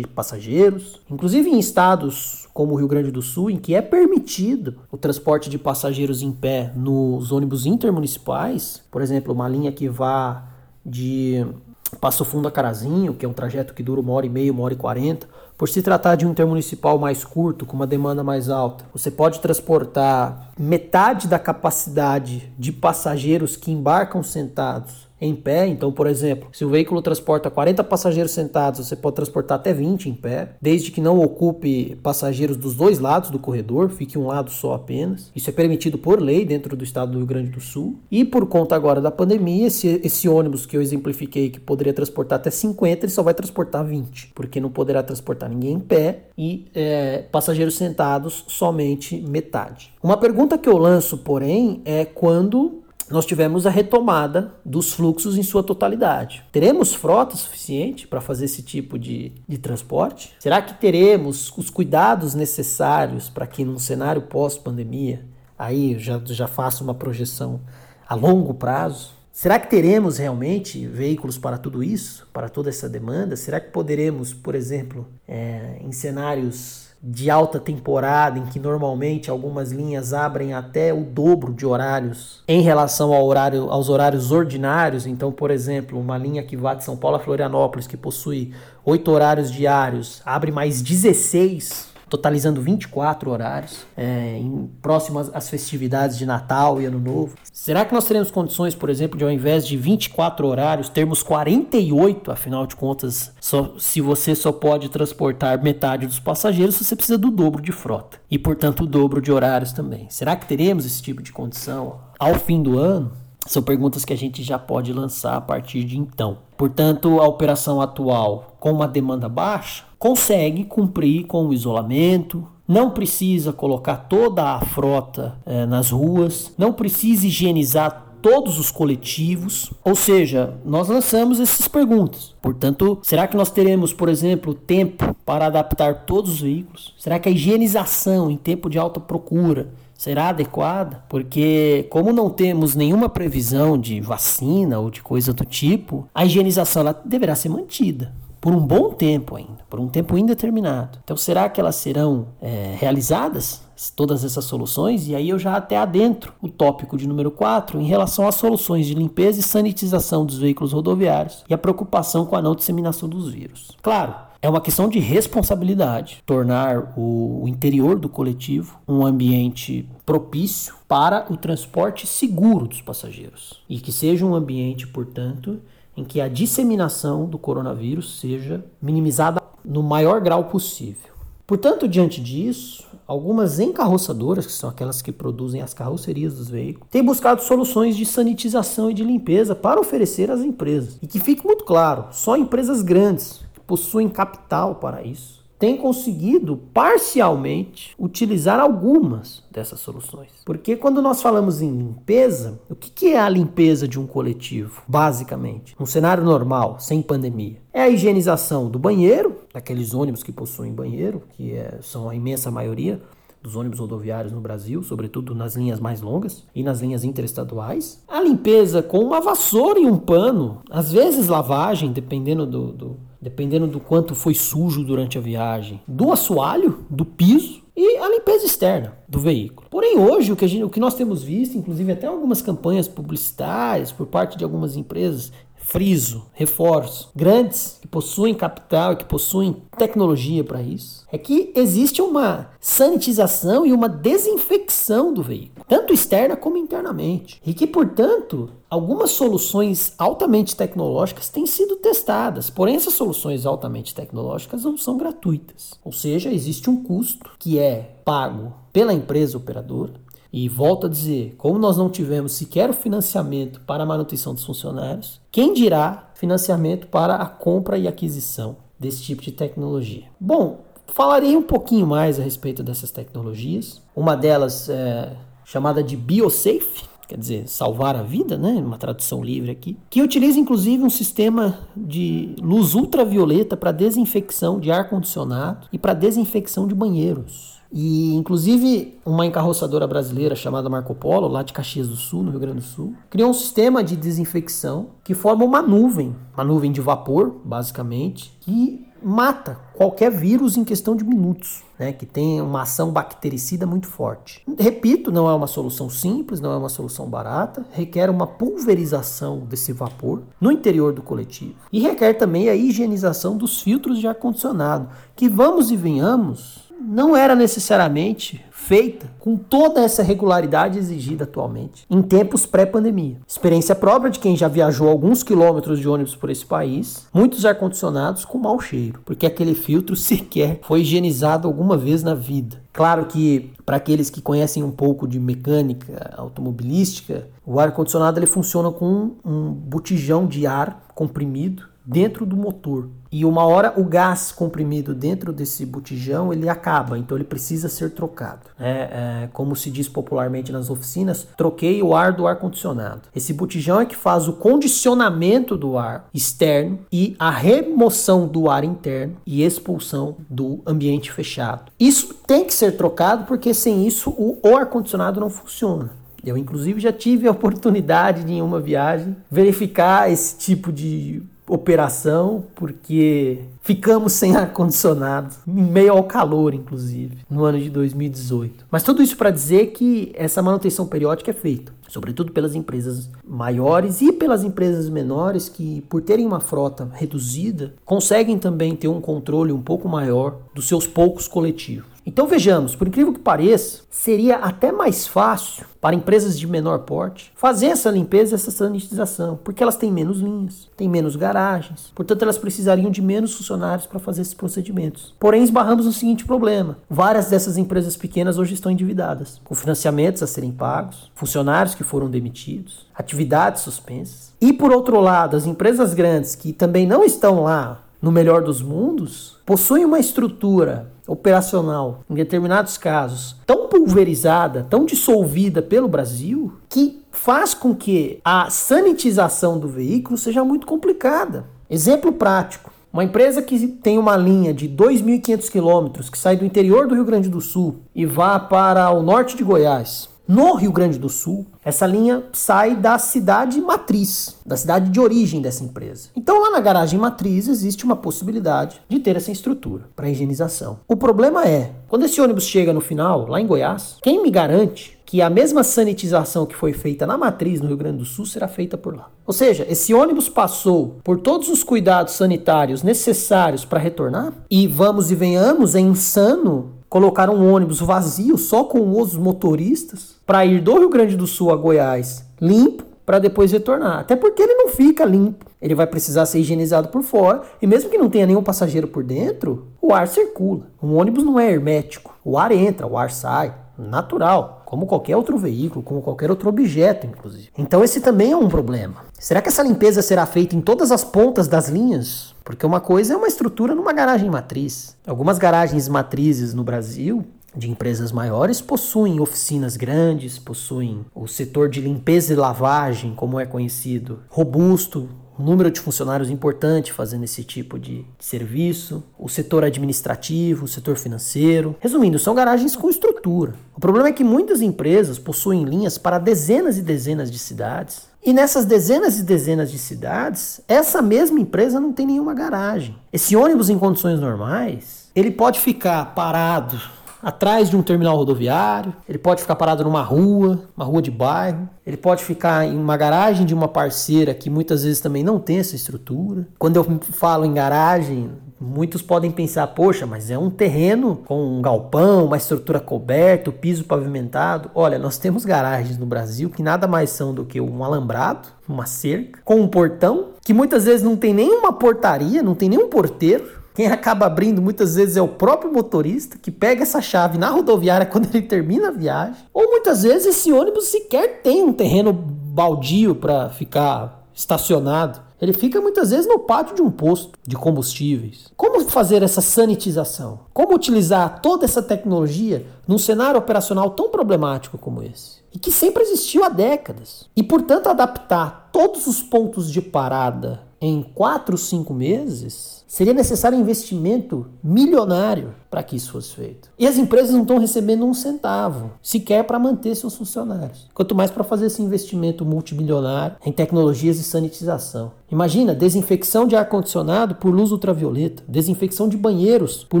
passageiros. 0.14 1.00
Inclusive 1.10 1.48
em 1.48 1.58
estados 1.58 2.46
como 2.52 2.74
o 2.74 2.76
Rio 2.76 2.88
Grande 2.88 3.10
do 3.10 3.20
Sul, 3.22 3.50
em 3.50 3.56
que 3.56 3.74
é 3.74 3.82
permitido 3.82 4.76
o 4.90 4.96
transporte 4.96 5.50
de 5.50 5.58
passageiros 5.58 6.22
em 6.22 6.32
pé 6.32 6.72
nos 6.74 7.32
ônibus 7.32 7.66
intermunicipais, 7.66 8.82
por 8.90 9.02
exemplo, 9.02 9.34
uma 9.34 9.48
linha 9.48 9.72
que 9.72 9.88
vá 9.88 10.44
de 10.84 11.46
Passo 11.88 12.24
Fundo 12.24 12.48
a 12.48 12.50
Carazinho, 12.50 13.14
que 13.14 13.24
é 13.24 13.28
um 13.28 13.32
trajeto 13.32 13.74
que 13.74 13.82
dura 13.82 14.00
uma 14.00 14.12
hora 14.12 14.26
e 14.26 14.30
meia, 14.30 14.52
uma 14.52 14.62
hora 14.62 14.74
e 14.74 14.76
quarenta, 14.76 15.28
por 15.56 15.68
se 15.68 15.82
tratar 15.82 16.16
de 16.16 16.26
um 16.26 16.30
intermunicipal 16.30 16.98
mais 16.98 17.24
curto, 17.24 17.64
com 17.64 17.76
uma 17.76 17.86
demanda 17.86 18.22
mais 18.22 18.50
alta, 18.50 18.84
você 18.92 19.10
pode 19.10 19.40
transportar 19.40 20.50
metade 20.58 21.28
da 21.28 21.38
capacidade 21.38 22.52
de 22.58 22.72
passageiros 22.72 23.56
que 23.56 23.70
embarcam 23.70 24.22
sentados 24.22 25.05
em 25.20 25.34
pé. 25.34 25.66
Então, 25.66 25.90
por 25.90 26.06
exemplo, 26.06 26.48
se 26.52 26.64
o 26.64 26.68
veículo 26.68 27.00
transporta 27.00 27.50
40 27.50 27.82
passageiros 27.84 28.32
sentados, 28.32 28.86
você 28.86 28.96
pode 28.96 29.16
transportar 29.16 29.58
até 29.58 29.72
20 29.72 30.08
em 30.08 30.14
pé, 30.14 30.50
desde 30.60 30.90
que 30.90 31.00
não 31.00 31.20
ocupe 31.20 31.96
passageiros 32.02 32.56
dos 32.56 32.74
dois 32.74 32.98
lados 32.98 33.30
do 33.30 33.38
corredor, 33.38 33.88
fique 33.90 34.18
um 34.18 34.26
lado 34.26 34.50
só 34.50 34.74
apenas. 34.74 35.30
Isso 35.34 35.50
é 35.50 35.52
permitido 35.52 35.98
por 35.98 36.20
lei 36.20 36.44
dentro 36.44 36.76
do 36.76 36.84
estado 36.84 37.12
do 37.12 37.18
Rio 37.18 37.26
Grande 37.26 37.50
do 37.50 37.60
Sul. 37.60 37.96
E 38.10 38.24
por 38.24 38.46
conta 38.46 38.74
agora 38.74 39.00
da 39.00 39.10
pandemia, 39.10 39.66
esse, 39.66 40.00
esse 40.04 40.28
ônibus 40.28 40.66
que 40.66 40.76
eu 40.76 40.82
exemplifiquei 40.82 41.50
que 41.50 41.60
poderia 41.60 41.92
transportar 41.92 42.38
até 42.38 42.50
50, 42.50 43.06
ele 43.06 43.12
só 43.12 43.22
vai 43.22 43.34
transportar 43.34 43.84
20, 43.84 44.32
porque 44.34 44.60
não 44.60 44.70
poderá 44.70 45.02
transportar 45.02 45.48
ninguém 45.48 45.74
em 45.74 45.80
pé 45.80 46.24
e 46.36 46.66
é, 46.74 47.24
passageiros 47.30 47.76
sentados 47.76 48.44
somente 48.48 49.16
metade. 49.20 49.92
Uma 50.02 50.16
pergunta 50.16 50.58
que 50.58 50.68
eu 50.68 50.76
lanço, 50.76 51.18
porém, 51.18 51.80
é 51.84 52.04
quando 52.04 52.82
nós 53.10 53.26
tivemos 53.26 53.66
a 53.66 53.70
retomada 53.70 54.54
dos 54.64 54.92
fluxos 54.92 55.36
em 55.36 55.42
sua 55.42 55.62
totalidade. 55.62 56.44
Teremos 56.50 56.94
frota 56.94 57.36
suficiente 57.36 58.06
para 58.06 58.20
fazer 58.20 58.46
esse 58.46 58.62
tipo 58.62 58.98
de, 58.98 59.32
de 59.48 59.58
transporte? 59.58 60.34
Será 60.38 60.60
que 60.60 60.74
teremos 60.74 61.52
os 61.56 61.70
cuidados 61.70 62.34
necessários 62.34 63.28
para 63.28 63.46
que, 63.46 63.64
num 63.64 63.78
cenário 63.78 64.22
pós-pandemia, 64.22 65.24
aí 65.58 65.92
eu 65.92 65.98
já, 65.98 66.20
já 66.24 66.46
faço 66.46 66.82
uma 66.82 66.94
projeção 66.94 67.60
a 68.08 68.14
longo 68.14 68.54
prazo, 68.54 69.16
Será 69.36 69.58
que 69.58 69.68
teremos 69.68 70.16
realmente 70.16 70.86
veículos 70.86 71.36
para 71.36 71.58
tudo 71.58 71.82
isso, 71.84 72.26
para 72.32 72.48
toda 72.48 72.70
essa 72.70 72.88
demanda? 72.88 73.36
Será 73.36 73.60
que 73.60 73.70
poderemos, 73.70 74.32
por 74.32 74.54
exemplo, 74.54 75.06
é, 75.28 75.76
em 75.82 75.92
cenários 75.92 76.85
de 77.08 77.30
alta 77.30 77.60
temporada, 77.60 78.36
em 78.36 78.46
que 78.46 78.58
normalmente 78.58 79.30
algumas 79.30 79.70
linhas 79.70 80.12
abrem 80.12 80.52
até 80.52 80.92
o 80.92 81.04
dobro 81.04 81.54
de 81.54 81.64
horários 81.64 82.42
em 82.48 82.62
relação 82.62 83.14
ao 83.14 83.24
horário, 83.24 83.70
aos 83.70 83.88
horários 83.88 84.32
ordinários. 84.32 85.06
Então, 85.06 85.30
por 85.30 85.52
exemplo, 85.52 86.00
uma 86.00 86.18
linha 86.18 86.42
que 86.42 86.56
vai 86.56 86.74
de 86.74 86.82
São 86.82 86.96
Paulo 86.96 87.16
a 87.16 87.20
Florianópolis, 87.20 87.86
que 87.86 87.96
possui 87.96 88.52
oito 88.84 89.08
horários 89.12 89.52
diários, 89.52 90.20
abre 90.24 90.50
mais 90.50 90.82
16 90.82 91.94
totalizando 92.08 92.60
24 92.60 93.30
horários, 93.30 93.86
é, 93.96 94.38
em 94.38 94.70
próximas 94.80 95.30
às 95.34 95.48
festividades 95.48 96.16
de 96.16 96.24
Natal 96.24 96.80
e 96.80 96.86
Ano 96.86 97.00
Novo. 97.00 97.34
Será 97.52 97.84
que 97.84 97.92
nós 97.92 98.04
teremos 98.04 98.30
condições, 98.30 98.74
por 98.74 98.88
exemplo, 98.88 99.18
de 99.18 99.24
ao 99.24 99.30
invés 99.30 99.66
de 99.66 99.76
24 99.76 100.46
horários, 100.46 100.88
termos 100.88 101.22
48? 101.22 102.30
Afinal 102.30 102.66
de 102.66 102.76
contas, 102.76 103.32
só, 103.40 103.74
se 103.78 104.00
você 104.00 104.34
só 104.34 104.52
pode 104.52 104.88
transportar 104.88 105.62
metade 105.62 106.06
dos 106.06 106.20
passageiros, 106.20 106.76
você 106.76 106.94
precisa 106.94 107.18
do 107.18 107.30
dobro 107.30 107.60
de 107.60 107.72
frota 107.72 108.18
e, 108.30 108.38
portanto, 108.38 108.84
o 108.84 108.86
dobro 108.86 109.20
de 109.20 109.32
horários 109.32 109.72
também. 109.72 110.06
Será 110.08 110.36
que 110.36 110.46
teremos 110.46 110.86
esse 110.86 111.02
tipo 111.02 111.22
de 111.22 111.32
condição 111.32 112.00
ao 112.18 112.34
fim 112.34 112.62
do 112.62 112.78
ano? 112.78 113.12
São 113.46 113.62
perguntas 113.62 114.04
que 114.04 114.12
a 114.12 114.16
gente 114.16 114.42
já 114.42 114.58
pode 114.58 114.92
lançar 114.92 115.36
a 115.36 115.40
partir 115.40 115.84
de 115.84 115.96
então. 115.96 116.38
Portanto, 116.56 117.20
a 117.20 117.26
operação 117.26 117.80
atual, 117.80 118.56
com 118.58 118.72
uma 118.72 118.88
demanda 118.88 119.28
baixa, 119.28 119.84
consegue 119.98 120.64
cumprir 120.64 121.26
com 121.26 121.46
o 121.46 121.54
isolamento, 121.54 122.46
não 122.66 122.90
precisa 122.90 123.52
colocar 123.52 123.96
toda 123.96 124.42
a 124.42 124.60
frota 124.60 125.38
eh, 125.46 125.66
nas 125.66 125.90
ruas, 125.90 126.52
não 126.58 126.72
precisa 126.72 127.26
higienizar 127.26 128.06
todos 128.20 128.58
os 128.58 128.72
coletivos, 128.72 129.72
ou 129.84 129.94
seja, 129.94 130.54
nós 130.64 130.88
lançamos 130.88 131.38
essas 131.38 131.68
perguntas. 131.68 132.34
Portanto, 132.42 132.98
será 133.02 133.28
que 133.28 133.36
nós 133.36 133.50
teremos, 133.50 133.92
por 133.92 134.08
exemplo, 134.08 134.52
tempo 134.52 135.14
para 135.24 135.46
adaptar 135.46 136.06
todos 136.06 136.32
os 136.32 136.40
veículos? 136.40 136.92
Será 136.98 137.20
que 137.20 137.28
a 137.28 137.32
higienização 137.32 138.28
em 138.28 138.36
tempo 138.36 138.68
de 138.68 138.78
alta 138.80 138.98
procura 138.98 139.68
será 139.94 140.30
adequada? 140.30 141.04
Porque, 141.08 141.86
como 141.88 142.12
não 142.12 142.28
temos 142.28 142.74
nenhuma 142.74 143.08
previsão 143.08 143.78
de 143.78 144.00
vacina 144.00 144.80
ou 144.80 144.90
de 144.90 145.02
coisa 145.02 145.32
do 145.32 145.44
tipo, 145.44 146.08
a 146.12 146.26
higienização 146.26 146.80
ela 146.82 147.00
deverá 147.04 147.36
ser 147.36 147.50
mantida 147.50 148.12
por 148.46 148.54
um 148.54 148.64
bom 148.64 148.92
tempo 148.92 149.34
ainda, 149.34 149.58
por 149.68 149.80
um 149.80 149.88
tempo 149.88 150.16
indeterminado. 150.16 151.00
Então, 151.02 151.16
será 151.16 151.48
que 151.48 151.60
elas 151.60 151.74
serão 151.74 152.28
é, 152.40 152.76
realizadas? 152.78 153.66
Todas 153.96 154.24
essas 154.24 154.44
soluções, 154.44 155.08
e 155.08 155.16
aí 155.16 155.30
eu 155.30 155.38
já 155.38 155.56
até 155.56 155.76
adentro 155.76 156.32
o 156.40 156.48
tópico 156.48 156.96
de 156.96 157.08
número 157.08 157.30
4 157.32 157.80
em 157.80 157.84
relação 157.84 158.26
às 158.26 158.36
soluções 158.36 158.86
de 158.86 158.94
limpeza 158.94 159.40
e 159.40 159.42
sanitização 159.42 160.24
dos 160.24 160.38
veículos 160.38 160.72
rodoviários 160.72 161.44
e 161.50 161.52
a 161.52 161.58
preocupação 161.58 162.24
com 162.24 162.36
a 162.36 162.40
não 162.40 162.54
disseminação 162.54 163.08
dos 163.08 163.28
vírus. 163.28 163.72
Claro, 163.82 164.14
é 164.40 164.48
uma 164.48 164.60
questão 164.60 164.88
de 164.88 165.00
responsabilidade 165.00 166.22
tornar 166.24 166.94
o, 166.96 167.42
o 167.42 167.48
interior 167.48 167.98
do 167.98 168.08
coletivo 168.08 168.78
um 168.86 169.04
ambiente 169.04 169.88
propício 170.06 170.74
para 170.86 171.26
o 171.28 171.36
transporte 171.36 172.06
seguro 172.06 172.68
dos 172.68 172.80
passageiros 172.80 173.60
e 173.68 173.80
que 173.80 173.90
seja 173.90 174.24
um 174.24 174.36
ambiente, 174.36 174.86
portanto, 174.86 175.60
em 175.96 176.04
que 176.04 176.20
a 176.20 176.28
disseminação 176.28 177.26
do 177.26 177.38
coronavírus 177.38 178.20
seja 178.20 178.64
minimizada 178.80 179.42
no 179.64 179.82
maior 179.82 180.20
grau 180.20 180.44
possível. 180.44 181.16
Portanto, 181.46 181.86
diante 181.86 182.20
disso, 182.20 182.84
algumas 183.06 183.60
encarroçadoras, 183.60 184.46
que 184.46 184.52
são 184.52 184.68
aquelas 184.68 185.00
que 185.00 185.12
produzem 185.12 185.62
as 185.62 185.72
carrocerias 185.72 186.34
dos 186.34 186.48
veículos, 186.48 186.88
têm 186.90 187.04
buscado 187.04 187.40
soluções 187.40 187.96
de 187.96 188.04
sanitização 188.04 188.90
e 188.90 188.94
de 188.94 189.04
limpeza 189.04 189.54
para 189.54 189.80
oferecer 189.80 190.30
às 190.30 190.40
empresas. 190.40 190.98
E 191.00 191.06
que 191.06 191.20
fique 191.20 191.46
muito 191.46 191.64
claro, 191.64 192.06
só 192.10 192.36
empresas 192.36 192.82
grandes 192.82 193.44
possuem 193.66 194.08
capital 194.08 194.76
para 194.76 195.02
isso, 195.02 195.44
têm 195.58 195.76
conseguido 195.76 196.56
parcialmente 196.72 197.94
utilizar 197.98 198.60
algumas 198.60 199.42
dessas 199.50 199.80
soluções. 199.80 200.30
Porque 200.44 200.76
quando 200.76 201.00
nós 201.00 201.22
falamos 201.22 201.62
em 201.62 201.70
limpeza, 201.70 202.60
o 202.68 202.74
que 202.74 203.12
é 203.12 203.18
a 203.18 203.28
limpeza 203.28 203.88
de 203.88 203.98
um 203.98 204.06
coletivo, 204.06 204.82
basicamente? 204.86 205.74
Um 205.78 205.86
cenário 205.86 206.24
normal, 206.24 206.78
sem 206.78 207.00
pandemia. 207.02 207.56
É 207.72 207.82
a 207.82 207.88
higienização 207.88 208.68
do 208.68 208.78
banheiro, 208.78 209.36
daqueles 209.52 209.94
ônibus 209.94 210.22
que 210.22 210.32
possuem 210.32 210.72
banheiro, 210.72 211.22
que 211.36 211.52
é, 211.52 211.78
são 211.82 212.08
a 212.08 212.14
imensa 212.14 212.50
maioria, 212.50 213.00
dos 213.46 213.54
ônibus 213.54 213.78
rodoviários 213.78 214.32
no 214.32 214.40
Brasil, 214.40 214.82
sobretudo 214.82 215.32
nas 215.32 215.54
linhas 215.54 215.78
mais 215.78 216.00
longas 216.00 216.44
e 216.52 216.64
nas 216.64 216.80
linhas 216.80 217.04
interestaduais. 217.04 218.02
A 218.08 218.20
limpeza 218.20 218.82
com 218.82 218.98
uma 218.98 219.20
vassoura 219.20 219.78
e 219.78 219.86
um 219.86 219.96
pano, 219.96 220.62
às 220.68 220.90
vezes 220.90 221.28
lavagem, 221.28 221.92
dependendo 221.92 222.44
do, 222.44 222.72
do 222.72 222.96
dependendo 223.20 223.66
do 223.66 223.80
quanto 223.80 224.14
foi 224.14 224.34
sujo 224.34 224.84
durante 224.84 225.18
a 225.18 225.20
viagem, 225.20 225.80
do 225.86 226.12
assoalho, 226.12 226.84
do 226.88 227.04
piso 227.04 227.62
e 227.76 227.98
a 227.98 228.08
limpeza 228.08 228.46
externa 228.46 228.96
do 229.06 229.18
veículo. 229.18 229.68
Porém, 229.70 229.98
hoje, 229.98 230.32
o 230.32 230.36
que, 230.36 230.48
gente, 230.48 230.64
o 230.64 230.70
que 230.70 230.80
nós 230.80 230.94
temos 230.94 231.22
visto, 231.22 231.58
inclusive 231.58 231.92
até 231.92 232.06
algumas 232.06 232.40
campanhas 232.40 232.88
publicitárias 232.88 233.92
por 233.92 234.06
parte 234.06 234.38
de 234.38 234.44
algumas 234.44 234.76
empresas 234.76 235.30
friso, 235.66 236.26
reforço, 236.32 237.10
grandes 237.14 237.78
que 237.82 237.88
possuem 237.88 238.34
capital 238.34 238.92
e 238.92 238.96
que 238.96 239.04
possuem 239.04 239.64
tecnologia 239.76 240.44
para 240.44 240.62
isso, 240.62 241.04
é 241.10 241.18
que 241.18 241.52
existe 241.56 242.00
uma 242.00 242.50
sanitização 242.60 243.66
e 243.66 243.72
uma 243.72 243.88
desinfecção 243.88 245.12
do 245.12 245.24
veículo, 245.24 245.66
tanto 245.68 245.92
externa 245.92 246.36
como 246.36 246.56
internamente, 246.56 247.42
e 247.44 247.52
que, 247.52 247.66
portanto, 247.66 248.48
algumas 248.70 249.10
soluções 249.10 249.92
altamente 249.98 250.54
tecnológicas 250.54 251.28
têm 251.28 251.46
sido 251.46 251.74
testadas, 251.76 252.48
porém 252.48 252.76
essas 252.76 252.94
soluções 252.94 253.44
altamente 253.44 253.92
tecnológicas 253.92 254.62
não 254.62 254.78
são 254.78 254.96
gratuitas, 254.96 255.72
ou 255.84 255.92
seja, 255.92 256.32
existe 256.32 256.70
um 256.70 256.80
custo 256.80 257.28
que 257.40 257.58
é 257.58 257.96
pago 258.04 258.54
pela 258.72 258.92
empresa 258.92 259.36
operadora 259.36 259.94
e 260.36 260.50
volto 260.50 260.84
a 260.84 260.90
dizer, 260.90 261.34
como 261.38 261.58
nós 261.58 261.78
não 261.78 261.88
tivemos 261.88 262.32
sequer 262.32 262.68
o 262.68 262.74
financiamento 262.74 263.58
para 263.62 263.84
a 263.84 263.86
manutenção 263.86 264.34
dos 264.34 264.44
funcionários, 264.44 265.18
quem 265.32 265.54
dirá 265.54 266.10
financiamento 266.14 266.88
para 266.88 267.14
a 267.14 267.24
compra 267.24 267.78
e 267.78 267.88
aquisição 267.88 268.56
desse 268.78 269.02
tipo 269.02 269.22
de 269.22 269.32
tecnologia? 269.32 270.02
Bom, 270.20 270.60
falarei 270.88 271.34
um 271.34 271.42
pouquinho 271.42 271.86
mais 271.86 272.20
a 272.20 272.22
respeito 272.22 272.62
dessas 272.62 272.90
tecnologias. 272.90 273.80
Uma 273.96 274.14
delas 274.14 274.68
é 274.68 275.16
chamada 275.42 275.82
de 275.82 275.96
BioSafe, 275.96 276.84
quer 277.08 277.16
dizer, 277.16 277.48
salvar 277.48 277.96
a 277.96 278.02
vida, 278.02 278.36
né? 278.36 278.62
Uma 278.62 278.76
tradução 278.76 279.24
livre 279.24 279.50
aqui, 279.50 279.78
que 279.88 280.02
utiliza 280.02 280.38
inclusive 280.38 280.84
um 280.84 280.90
sistema 280.90 281.60
de 281.74 282.36
luz 282.42 282.74
ultravioleta 282.74 283.56
para 283.56 283.72
desinfecção 283.72 284.60
de 284.60 284.70
ar 284.70 284.90
condicionado 284.90 285.66
e 285.72 285.78
para 285.78 285.94
desinfecção 285.94 286.66
de 286.66 286.74
banheiros. 286.74 287.55
E, 287.78 288.14
inclusive, 288.14 288.98
uma 289.04 289.26
encarroçadora 289.26 289.86
brasileira 289.86 290.34
chamada 290.34 290.70
Marco 290.70 290.94
Polo, 290.94 291.28
lá 291.28 291.42
de 291.42 291.52
Caxias 291.52 291.86
do 291.86 291.94
Sul, 291.94 292.22
no 292.22 292.30
Rio 292.30 292.40
Grande 292.40 292.60
do 292.60 292.64
Sul, 292.64 292.94
criou 293.10 293.28
um 293.28 293.34
sistema 293.34 293.84
de 293.84 293.94
desinfecção 293.94 294.92
que 295.04 295.12
forma 295.12 295.44
uma 295.44 295.60
nuvem, 295.60 296.16
uma 296.32 296.42
nuvem 296.42 296.72
de 296.72 296.80
vapor, 296.80 297.34
basicamente, 297.44 298.34
que 298.40 298.86
mata 299.02 299.60
qualquer 299.74 300.10
vírus 300.10 300.56
em 300.56 300.64
questão 300.64 300.96
de 300.96 301.04
minutos, 301.04 301.62
né, 301.78 301.92
que 301.92 302.06
tem 302.06 302.40
uma 302.40 302.62
ação 302.62 302.90
bactericida 302.90 303.66
muito 303.66 303.86
forte. 303.86 304.42
Repito, 304.58 305.12
não 305.12 305.28
é 305.28 305.34
uma 305.34 305.46
solução 305.46 305.90
simples, 305.90 306.40
não 306.40 306.52
é 306.52 306.56
uma 306.56 306.70
solução 306.70 307.06
barata, 307.06 307.66
requer 307.72 308.08
uma 308.08 308.26
pulverização 308.26 309.40
desse 309.40 309.72
vapor 309.74 310.22
no 310.40 310.50
interior 310.50 310.94
do 310.94 311.02
coletivo 311.02 311.56
e 311.70 311.78
requer 311.78 312.14
também 312.14 312.48
a 312.48 312.56
higienização 312.56 313.36
dos 313.36 313.60
filtros 313.60 313.98
de 313.98 314.08
ar 314.08 314.14
condicionado, 314.14 314.88
que 315.14 315.28
vamos 315.28 315.70
e 315.70 315.76
venhamos 315.76 316.65
não 316.80 317.16
era 317.16 317.34
necessariamente 317.34 318.44
feita 318.50 319.06
com 319.20 319.36
toda 319.36 319.80
essa 319.80 320.02
regularidade 320.02 320.78
exigida 320.78 321.24
atualmente, 321.24 321.86
em 321.88 322.02
tempos 322.02 322.44
pré-pandemia. 322.44 323.18
Experiência 323.26 323.74
própria 323.74 324.10
de 324.10 324.18
quem 324.18 324.36
já 324.36 324.48
viajou 324.48 324.88
alguns 324.88 325.22
quilômetros 325.22 325.78
de 325.78 325.88
ônibus 325.88 326.16
por 326.16 326.30
esse 326.30 326.44
país, 326.44 327.06
muitos 327.14 327.44
ar-condicionados 327.44 328.24
com 328.24 328.38
mau 328.38 328.58
cheiro, 328.58 329.00
porque 329.04 329.26
aquele 329.26 329.54
filtro 329.54 329.94
sequer 329.96 330.60
foi 330.62 330.80
higienizado 330.80 331.46
alguma 331.46 331.76
vez 331.76 332.02
na 332.02 332.14
vida. 332.14 332.60
Claro 332.72 333.06
que 333.06 333.52
para 333.64 333.76
aqueles 333.76 334.10
que 334.10 334.20
conhecem 334.20 334.62
um 334.62 334.70
pouco 334.70 335.06
de 335.06 335.18
mecânica 335.18 336.12
automobilística, 336.16 337.28
o 337.44 337.58
ar-condicionado 337.58 338.18
ele 338.18 338.26
funciona 338.26 338.70
com 338.70 339.12
um 339.24 339.50
botijão 339.50 340.26
de 340.26 340.46
ar 340.46 340.86
comprimido 340.94 341.75
dentro 341.86 342.26
do 342.26 342.36
motor. 342.36 342.88
E 343.12 343.24
uma 343.24 343.44
hora 343.44 343.72
o 343.76 343.84
gás 343.84 344.32
comprimido 344.32 344.94
dentro 344.94 345.32
desse 345.32 345.64
botijão 345.64 346.32
ele 346.32 346.48
acaba, 346.48 346.98
então 346.98 347.16
ele 347.16 347.24
precisa 347.24 347.68
ser 347.68 347.92
trocado. 347.92 348.40
É, 348.58 348.70
é, 348.70 349.28
como 349.32 349.54
se 349.54 349.70
diz 349.70 349.88
popularmente 349.88 350.50
nas 350.50 350.68
oficinas, 350.68 351.28
troquei 351.36 351.82
o 351.82 351.94
ar 351.94 352.12
do 352.12 352.26
ar 352.26 352.36
condicionado. 352.36 353.02
Esse 353.14 353.32
botijão 353.32 353.80
é 353.80 353.86
que 353.86 353.96
faz 353.96 354.26
o 354.26 354.32
condicionamento 354.34 355.56
do 355.56 355.78
ar 355.78 356.08
externo 356.12 356.80
e 356.92 357.14
a 357.18 357.30
remoção 357.30 358.26
do 358.26 358.50
ar 358.50 358.64
interno 358.64 359.16
e 359.24 359.42
expulsão 359.42 360.16
do 360.28 360.60
ambiente 360.66 361.12
fechado. 361.12 361.70
Isso 361.78 362.12
tem 362.26 362.44
que 362.44 362.52
ser 362.52 362.76
trocado 362.76 363.24
porque 363.24 363.54
sem 363.54 363.86
isso 363.86 364.10
o, 364.10 364.38
o 364.42 364.56
ar 364.56 364.66
condicionado 364.66 365.20
não 365.20 365.30
funciona. 365.30 365.90
Eu, 366.24 366.36
inclusive, 366.36 366.80
já 366.80 366.92
tive 366.92 367.28
a 367.28 367.30
oportunidade 367.30 368.24
de, 368.24 368.32
em 368.32 368.42
uma 368.42 368.58
viagem, 368.58 369.16
verificar 369.30 370.10
esse 370.10 370.36
tipo 370.36 370.72
de 370.72 371.22
operação, 371.48 372.44
porque 372.54 373.40
ficamos 373.62 374.12
sem 374.12 374.36
ar-condicionado, 374.36 375.34
em 375.46 375.62
meio 375.62 375.92
ao 375.92 376.04
calor, 376.04 376.54
inclusive, 376.54 377.18
no 377.30 377.44
ano 377.44 377.58
de 377.58 377.70
2018. 377.70 378.66
Mas 378.70 378.82
tudo 378.82 379.02
isso 379.02 379.16
para 379.16 379.30
dizer 379.30 379.68
que 379.68 380.12
essa 380.14 380.42
manutenção 380.42 380.86
periódica 380.86 381.30
é 381.30 381.34
feita, 381.34 381.72
sobretudo 381.88 382.32
pelas 382.32 382.54
empresas 382.54 383.10
maiores 383.24 384.00
e 384.00 384.12
pelas 384.12 384.42
empresas 384.44 384.88
menores 384.88 385.48
que, 385.48 385.82
por 385.82 386.02
terem 386.02 386.26
uma 386.26 386.40
frota 386.40 386.88
reduzida, 386.92 387.74
conseguem 387.84 388.38
também 388.38 388.74
ter 388.74 388.88
um 388.88 389.00
controle 389.00 389.52
um 389.52 389.62
pouco 389.62 389.88
maior 389.88 390.38
dos 390.54 390.66
seus 390.66 390.86
poucos 390.86 391.28
coletivos. 391.28 391.95
Então 392.08 392.28
vejamos, 392.28 392.76
por 392.76 392.86
incrível 392.86 393.12
que 393.12 393.18
pareça, 393.18 393.82
seria 393.90 394.36
até 394.36 394.70
mais 394.70 395.08
fácil 395.08 395.66
para 395.80 395.96
empresas 395.96 396.38
de 396.38 396.46
menor 396.46 396.78
porte 396.80 397.32
fazer 397.34 397.66
essa 397.66 397.90
limpeza, 397.90 398.36
essa 398.36 398.52
sanitização, 398.52 399.38
porque 399.42 399.60
elas 399.60 399.76
têm 399.76 399.90
menos 399.90 400.20
linhas, 400.20 400.70
têm 400.76 400.88
menos 400.88 401.16
garagens, 401.16 401.90
portanto 401.96 402.22
elas 402.22 402.38
precisariam 402.38 402.92
de 402.92 403.02
menos 403.02 403.34
funcionários 403.34 403.88
para 403.88 403.98
fazer 403.98 404.22
esses 404.22 404.34
procedimentos. 404.34 405.16
Porém, 405.18 405.42
esbarramos 405.42 405.84
no 405.84 405.92
seguinte 405.92 406.24
problema: 406.24 406.78
várias 406.88 407.28
dessas 407.28 407.58
empresas 407.58 407.96
pequenas 407.96 408.38
hoje 408.38 408.54
estão 408.54 408.70
endividadas, 408.70 409.40
com 409.42 409.54
financiamentos 409.56 410.22
a 410.22 410.28
serem 410.28 410.52
pagos, 410.52 411.10
funcionários 411.12 411.74
que 411.74 411.82
foram 411.82 412.08
demitidos, 412.08 412.86
atividades 412.94 413.62
suspensas. 413.62 414.32
E 414.40 414.52
por 414.52 414.70
outro 414.70 415.00
lado, 415.00 415.36
as 415.36 415.44
empresas 415.44 415.92
grandes 415.92 416.36
que 416.36 416.52
também 416.52 416.86
não 416.86 417.02
estão 417.02 417.42
lá 417.42 417.82
no 418.00 418.12
melhor 418.12 418.42
dos 418.42 418.62
mundos, 418.62 419.38
possuem 419.44 419.84
uma 419.84 419.98
estrutura 419.98 420.92
operacional, 421.06 422.00
em 422.10 422.14
determinados 422.14 422.76
casos, 422.76 423.36
tão 423.46 423.68
pulverizada, 423.68 424.66
tão 424.68 424.84
dissolvida 424.84 425.62
pelo 425.62 425.88
Brasil, 425.88 426.52
que 426.68 427.02
faz 427.10 427.54
com 427.54 427.74
que 427.74 428.20
a 428.24 428.50
sanitização 428.50 429.58
do 429.58 429.68
veículo 429.68 430.18
seja 430.18 430.44
muito 430.44 430.66
complicada. 430.66 431.46
Exemplo 431.68 432.12
prático. 432.12 432.72
Uma 432.92 433.04
empresa 433.04 433.42
que 433.42 433.68
tem 433.68 433.98
uma 433.98 434.16
linha 434.16 434.54
de 434.54 434.68
2.500 434.68 435.50
quilômetros 435.50 436.08
que 436.08 436.16
sai 436.16 436.36
do 436.36 436.46
interior 436.46 436.86
do 436.86 436.94
Rio 436.94 437.04
Grande 437.04 437.28
do 437.28 437.40
Sul 437.40 437.80
e 437.94 438.06
vá 438.06 438.38
para 438.38 438.90
o 438.90 439.02
norte 439.02 439.36
de 439.36 439.44
Goiás, 439.44 440.08
no 440.28 440.54
Rio 440.54 440.72
Grande 440.72 440.98
do 440.98 441.08
Sul, 441.08 441.46
essa 441.64 441.86
linha 441.86 442.24
sai 442.32 442.74
da 442.74 442.98
cidade 442.98 443.60
matriz, 443.60 444.36
da 444.44 444.56
cidade 444.56 444.90
de 444.90 445.00
origem 445.00 445.40
dessa 445.40 445.64
empresa. 445.64 446.08
Então, 446.16 446.40
lá 446.40 446.50
na 446.50 446.60
garagem 446.60 446.98
matriz 446.98 447.48
existe 447.48 447.84
uma 447.84 447.96
possibilidade 447.96 448.80
de 448.88 448.98
ter 448.98 449.16
essa 449.16 449.30
estrutura 449.30 449.84
para 449.94 450.10
higienização. 450.10 450.80
O 450.88 450.96
problema 450.96 451.46
é, 451.46 451.72
quando 451.88 452.04
esse 452.04 452.20
ônibus 452.20 452.44
chega 452.44 452.72
no 452.72 452.80
final, 452.80 453.26
lá 453.28 453.40
em 453.40 453.46
Goiás, 453.46 453.98
quem 454.02 454.22
me 454.22 454.30
garante 454.30 454.96
que 455.06 455.22
a 455.22 455.30
mesma 455.30 455.62
sanitização 455.62 456.44
que 456.44 456.56
foi 456.56 456.72
feita 456.72 457.06
na 457.06 457.16
matriz 457.16 457.60
no 457.60 457.68
Rio 457.68 457.76
Grande 457.76 457.98
do 457.98 458.04
Sul 458.04 458.26
será 458.26 458.48
feita 458.48 458.76
por 458.76 458.96
lá? 458.96 459.08
Ou 459.24 459.32
seja, 459.32 459.64
esse 459.68 459.94
ônibus 459.94 460.28
passou 460.28 460.98
por 461.04 461.20
todos 461.20 461.48
os 461.48 461.62
cuidados 461.62 462.14
sanitários 462.14 462.82
necessários 462.82 463.64
para 463.64 463.78
retornar? 463.78 464.32
E 464.50 464.66
vamos 464.66 465.12
e 465.12 465.14
venhamos, 465.14 465.76
é 465.76 465.80
insano 465.80 466.75
colocar 466.96 467.28
um 467.28 467.52
ônibus 467.52 467.78
vazio 467.80 468.38
só 468.38 468.64
com 468.64 468.98
os 468.98 469.14
motoristas 469.14 470.16
para 470.24 470.46
ir 470.46 470.62
do 470.62 470.78
Rio 470.78 470.88
Grande 470.88 471.14
do 471.14 471.26
Sul 471.26 471.52
a 471.52 471.56
Goiás 471.56 472.24
limpo 472.40 472.84
para 473.04 473.18
depois 473.18 473.52
retornar. 473.52 473.98
Até 473.98 474.16
porque 474.16 474.42
ele 474.42 474.54
não 474.54 474.68
fica 474.70 475.04
limpo. 475.04 475.44
Ele 475.60 475.74
vai 475.74 475.86
precisar 475.86 476.24
ser 476.24 476.38
higienizado 476.38 476.88
por 476.88 477.02
fora 477.02 477.42
e 477.60 477.66
mesmo 477.66 477.90
que 477.90 477.98
não 477.98 478.08
tenha 478.08 478.24
nenhum 478.26 478.42
passageiro 478.42 478.88
por 478.88 479.04
dentro, 479.04 479.66
o 479.80 479.92
ar 479.92 480.08
circula. 480.08 480.68
Um 480.82 480.96
ônibus 480.96 481.22
não 481.22 481.38
é 481.38 481.52
hermético. 481.52 482.18
O 482.24 482.38
ar 482.38 482.50
entra, 482.50 482.86
o 482.86 482.96
ar 482.96 483.10
sai, 483.10 483.54
natural, 483.76 484.55
como 484.66 484.84
qualquer 484.84 485.16
outro 485.16 485.38
veículo, 485.38 485.82
como 485.82 486.02
qualquer 486.02 486.28
outro 486.28 486.48
objeto, 486.48 487.06
inclusive. 487.06 487.48
Então 487.56 487.82
esse 487.82 488.00
também 488.00 488.32
é 488.32 488.36
um 488.36 488.48
problema. 488.48 489.04
Será 489.18 489.40
que 489.40 489.48
essa 489.48 489.62
limpeza 489.62 490.02
será 490.02 490.26
feita 490.26 490.56
em 490.56 490.60
todas 490.60 490.90
as 490.90 491.04
pontas 491.04 491.46
das 491.46 491.68
linhas? 491.68 492.34
Porque 492.44 492.66
uma 492.66 492.80
coisa 492.80 493.14
é 493.14 493.16
uma 493.16 493.28
estrutura 493.28 493.74
numa 493.74 493.92
garagem 493.92 494.28
matriz. 494.28 494.96
Algumas 495.06 495.38
garagens 495.38 495.88
matrizes 495.88 496.52
no 496.52 496.64
Brasil 496.64 497.24
de 497.56 497.70
empresas 497.70 498.12
maiores 498.12 498.60
possuem 498.60 499.20
oficinas 499.20 499.76
grandes, 499.76 500.38
possuem 500.38 501.06
o 501.14 501.26
setor 501.26 501.70
de 501.70 501.80
limpeza 501.80 502.32
e 502.32 502.36
lavagem, 502.36 503.14
como 503.14 503.40
é 503.40 503.46
conhecido, 503.46 504.20
robusto, 504.28 505.08
um 505.38 505.44
número 505.44 505.70
de 505.70 505.80
funcionários 505.80 506.30
importante 506.30 506.92
fazendo 506.92 507.24
esse 507.24 507.44
tipo 507.44 507.78
de 507.78 508.04
serviço, 508.18 509.04
o 509.18 509.28
setor 509.28 509.64
administrativo, 509.64 510.64
o 510.64 510.68
setor 510.68 510.96
financeiro. 510.96 511.76
Resumindo, 511.80 512.18
são 512.18 512.34
garagens 512.34 512.74
com 512.74 512.88
estrutura. 512.88 513.54
O 513.76 513.80
problema 513.80 514.08
é 514.08 514.12
que 514.12 514.24
muitas 514.24 514.62
empresas 514.62 515.18
possuem 515.18 515.64
linhas 515.64 515.98
para 515.98 516.18
dezenas 516.18 516.78
e 516.78 516.82
dezenas 516.82 517.30
de 517.30 517.38
cidades 517.38 518.08
e 518.26 518.32
nessas 518.32 518.64
dezenas 518.64 519.20
e 519.20 519.22
dezenas 519.22 519.70
de 519.70 519.78
cidades, 519.78 520.60
essa 520.66 521.00
mesma 521.00 521.38
empresa 521.38 521.78
não 521.78 521.92
tem 521.92 522.04
nenhuma 522.04 522.34
garagem. 522.34 522.98
Esse 523.12 523.36
ônibus 523.36 523.70
em 523.70 523.78
condições 523.78 524.18
normais, 524.18 525.10
ele 525.14 525.30
pode 525.30 525.60
ficar 525.60 526.04
parado 526.06 526.76
atrás 527.22 527.70
de 527.70 527.76
um 527.76 527.82
terminal 527.82 528.16
rodoviário, 528.16 528.92
ele 529.08 529.18
pode 529.18 529.42
ficar 529.42 529.56
parado 529.56 529.84
numa 529.84 530.02
rua, 530.02 530.64
uma 530.76 530.84
rua 530.84 531.02
de 531.02 531.10
bairro, 531.10 531.68
ele 531.86 531.96
pode 531.96 532.24
ficar 532.24 532.66
em 532.66 532.76
uma 532.76 532.96
garagem 532.96 533.46
de 533.46 533.54
uma 533.54 533.68
parceira 533.68 534.34
que 534.34 534.50
muitas 534.50 534.84
vezes 534.84 535.00
também 535.00 535.22
não 535.22 535.38
tem 535.38 535.58
essa 535.58 535.76
estrutura. 535.76 536.46
Quando 536.58 536.76
eu 536.76 536.84
falo 537.12 537.44
em 537.44 537.54
garagem, 537.54 538.30
Muitos 538.58 539.02
podem 539.02 539.30
pensar, 539.30 539.66
poxa, 539.68 540.06
mas 540.06 540.30
é 540.30 540.38
um 540.38 540.48
terreno 540.48 541.16
com 541.26 541.58
um 541.58 541.60
galpão, 541.60 542.24
uma 542.24 542.38
estrutura 542.38 542.80
coberta, 542.80 543.52
piso 543.52 543.84
pavimentado. 543.84 544.70
Olha, 544.74 544.98
nós 544.98 545.18
temos 545.18 545.44
garagens 545.44 545.98
no 545.98 546.06
Brasil 546.06 546.48
que 546.48 546.62
nada 546.62 546.86
mais 546.86 547.10
são 547.10 547.34
do 547.34 547.44
que 547.44 547.60
um 547.60 547.84
alambrado, 547.84 548.48
uma 548.66 548.86
cerca, 548.86 549.40
com 549.44 549.60
um 549.60 549.68
portão, 549.68 550.28
que 550.42 550.54
muitas 550.54 550.86
vezes 550.86 551.02
não 551.02 551.16
tem 551.16 551.34
nenhuma 551.34 551.70
portaria, 551.74 552.42
não 552.42 552.54
tem 552.54 552.70
nenhum 552.70 552.88
porteiro. 552.88 553.44
Quem 553.76 553.88
acaba 553.88 554.24
abrindo 554.24 554.62
muitas 554.62 554.94
vezes 554.94 555.18
é 555.18 555.22
o 555.22 555.28
próprio 555.28 555.70
motorista 555.70 556.38
que 556.38 556.50
pega 556.50 556.82
essa 556.82 557.02
chave 557.02 557.36
na 557.36 557.50
rodoviária 557.50 558.06
quando 558.10 558.26
ele 558.34 558.46
termina 558.46 558.88
a 558.88 558.90
viagem. 558.90 559.36
Ou 559.52 559.68
muitas 559.68 560.02
vezes 560.02 560.28
esse 560.28 560.50
ônibus 560.50 560.86
sequer 560.86 561.42
tem 561.42 561.62
um 561.62 561.74
terreno 561.74 562.10
baldio 562.10 563.14
para 563.14 563.50
ficar 563.50 564.26
estacionado. 564.32 565.20
Ele 565.38 565.52
fica 565.52 565.78
muitas 565.78 566.10
vezes 566.10 566.26
no 566.26 566.38
pátio 566.38 566.74
de 566.74 566.80
um 566.80 566.90
posto 566.90 567.32
de 567.46 567.54
combustíveis. 567.54 568.50
Como 568.56 568.80
fazer 568.88 569.22
essa 569.22 569.42
sanitização? 569.42 570.40
Como 570.54 570.74
utilizar 570.74 571.42
toda 571.42 571.66
essa 571.66 571.82
tecnologia 571.82 572.66
num 572.88 572.96
cenário 572.96 573.38
operacional 573.38 573.90
tão 573.90 574.08
problemático 574.08 574.78
como 574.78 575.02
esse? 575.02 575.36
E 575.52 575.58
que 575.58 575.70
sempre 575.70 576.02
existiu 576.02 576.42
há 576.44 576.48
décadas. 576.48 577.28
E, 577.36 577.42
portanto, 577.42 577.88
adaptar 577.88 578.70
todos 578.72 579.06
os 579.06 579.22
pontos 579.22 579.70
de 579.70 579.82
parada 579.82 580.62
em 580.80 581.02
4, 581.02 581.58
5 581.58 581.92
meses, 581.92 582.75
seria 582.96 583.12
necessário 583.12 583.58
investimento 583.58 584.46
milionário 584.64 585.52
para 585.70 585.82
que 585.82 585.96
isso 585.96 586.12
fosse 586.12 586.34
feito. 586.34 586.70
E 586.78 586.86
as 586.86 586.96
empresas 586.96 587.32
não 587.32 587.42
estão 587.42 587.58
recebendo 587.58 588.06
um 588.06 588.14
centavo, 588.14 588.92
sequer 589.02 589.44
para 589.44 589.58
manter 589.58 589.94
seus 589.94 590.16
funcionários. 590.16 590.88
Quanto 590.94 591.14
mais 591.14 591.30
para 591.30 591.44
fazer 591.44 591.66
esse 591.66 591.82
investimento 591.82 592.42
multimilionário 592.42 593.36
em 593.44 593.52
tecnologias 593.52 594.16
de 594.16 594.22
sanitização. 594.22 595.12
Imagina 595.30 595.74
desinfecção 595.74 596.46
de 596.46 596.54
ar-condicionado 596.54 597.34
por 597.34 597.50
luz 597.50 597.72
ultravioleta, 597.72 598.44
desinfecção 598.48 599.08
de 599.08 599.16
banheiros 599.16 599.84
por 599.84 600.00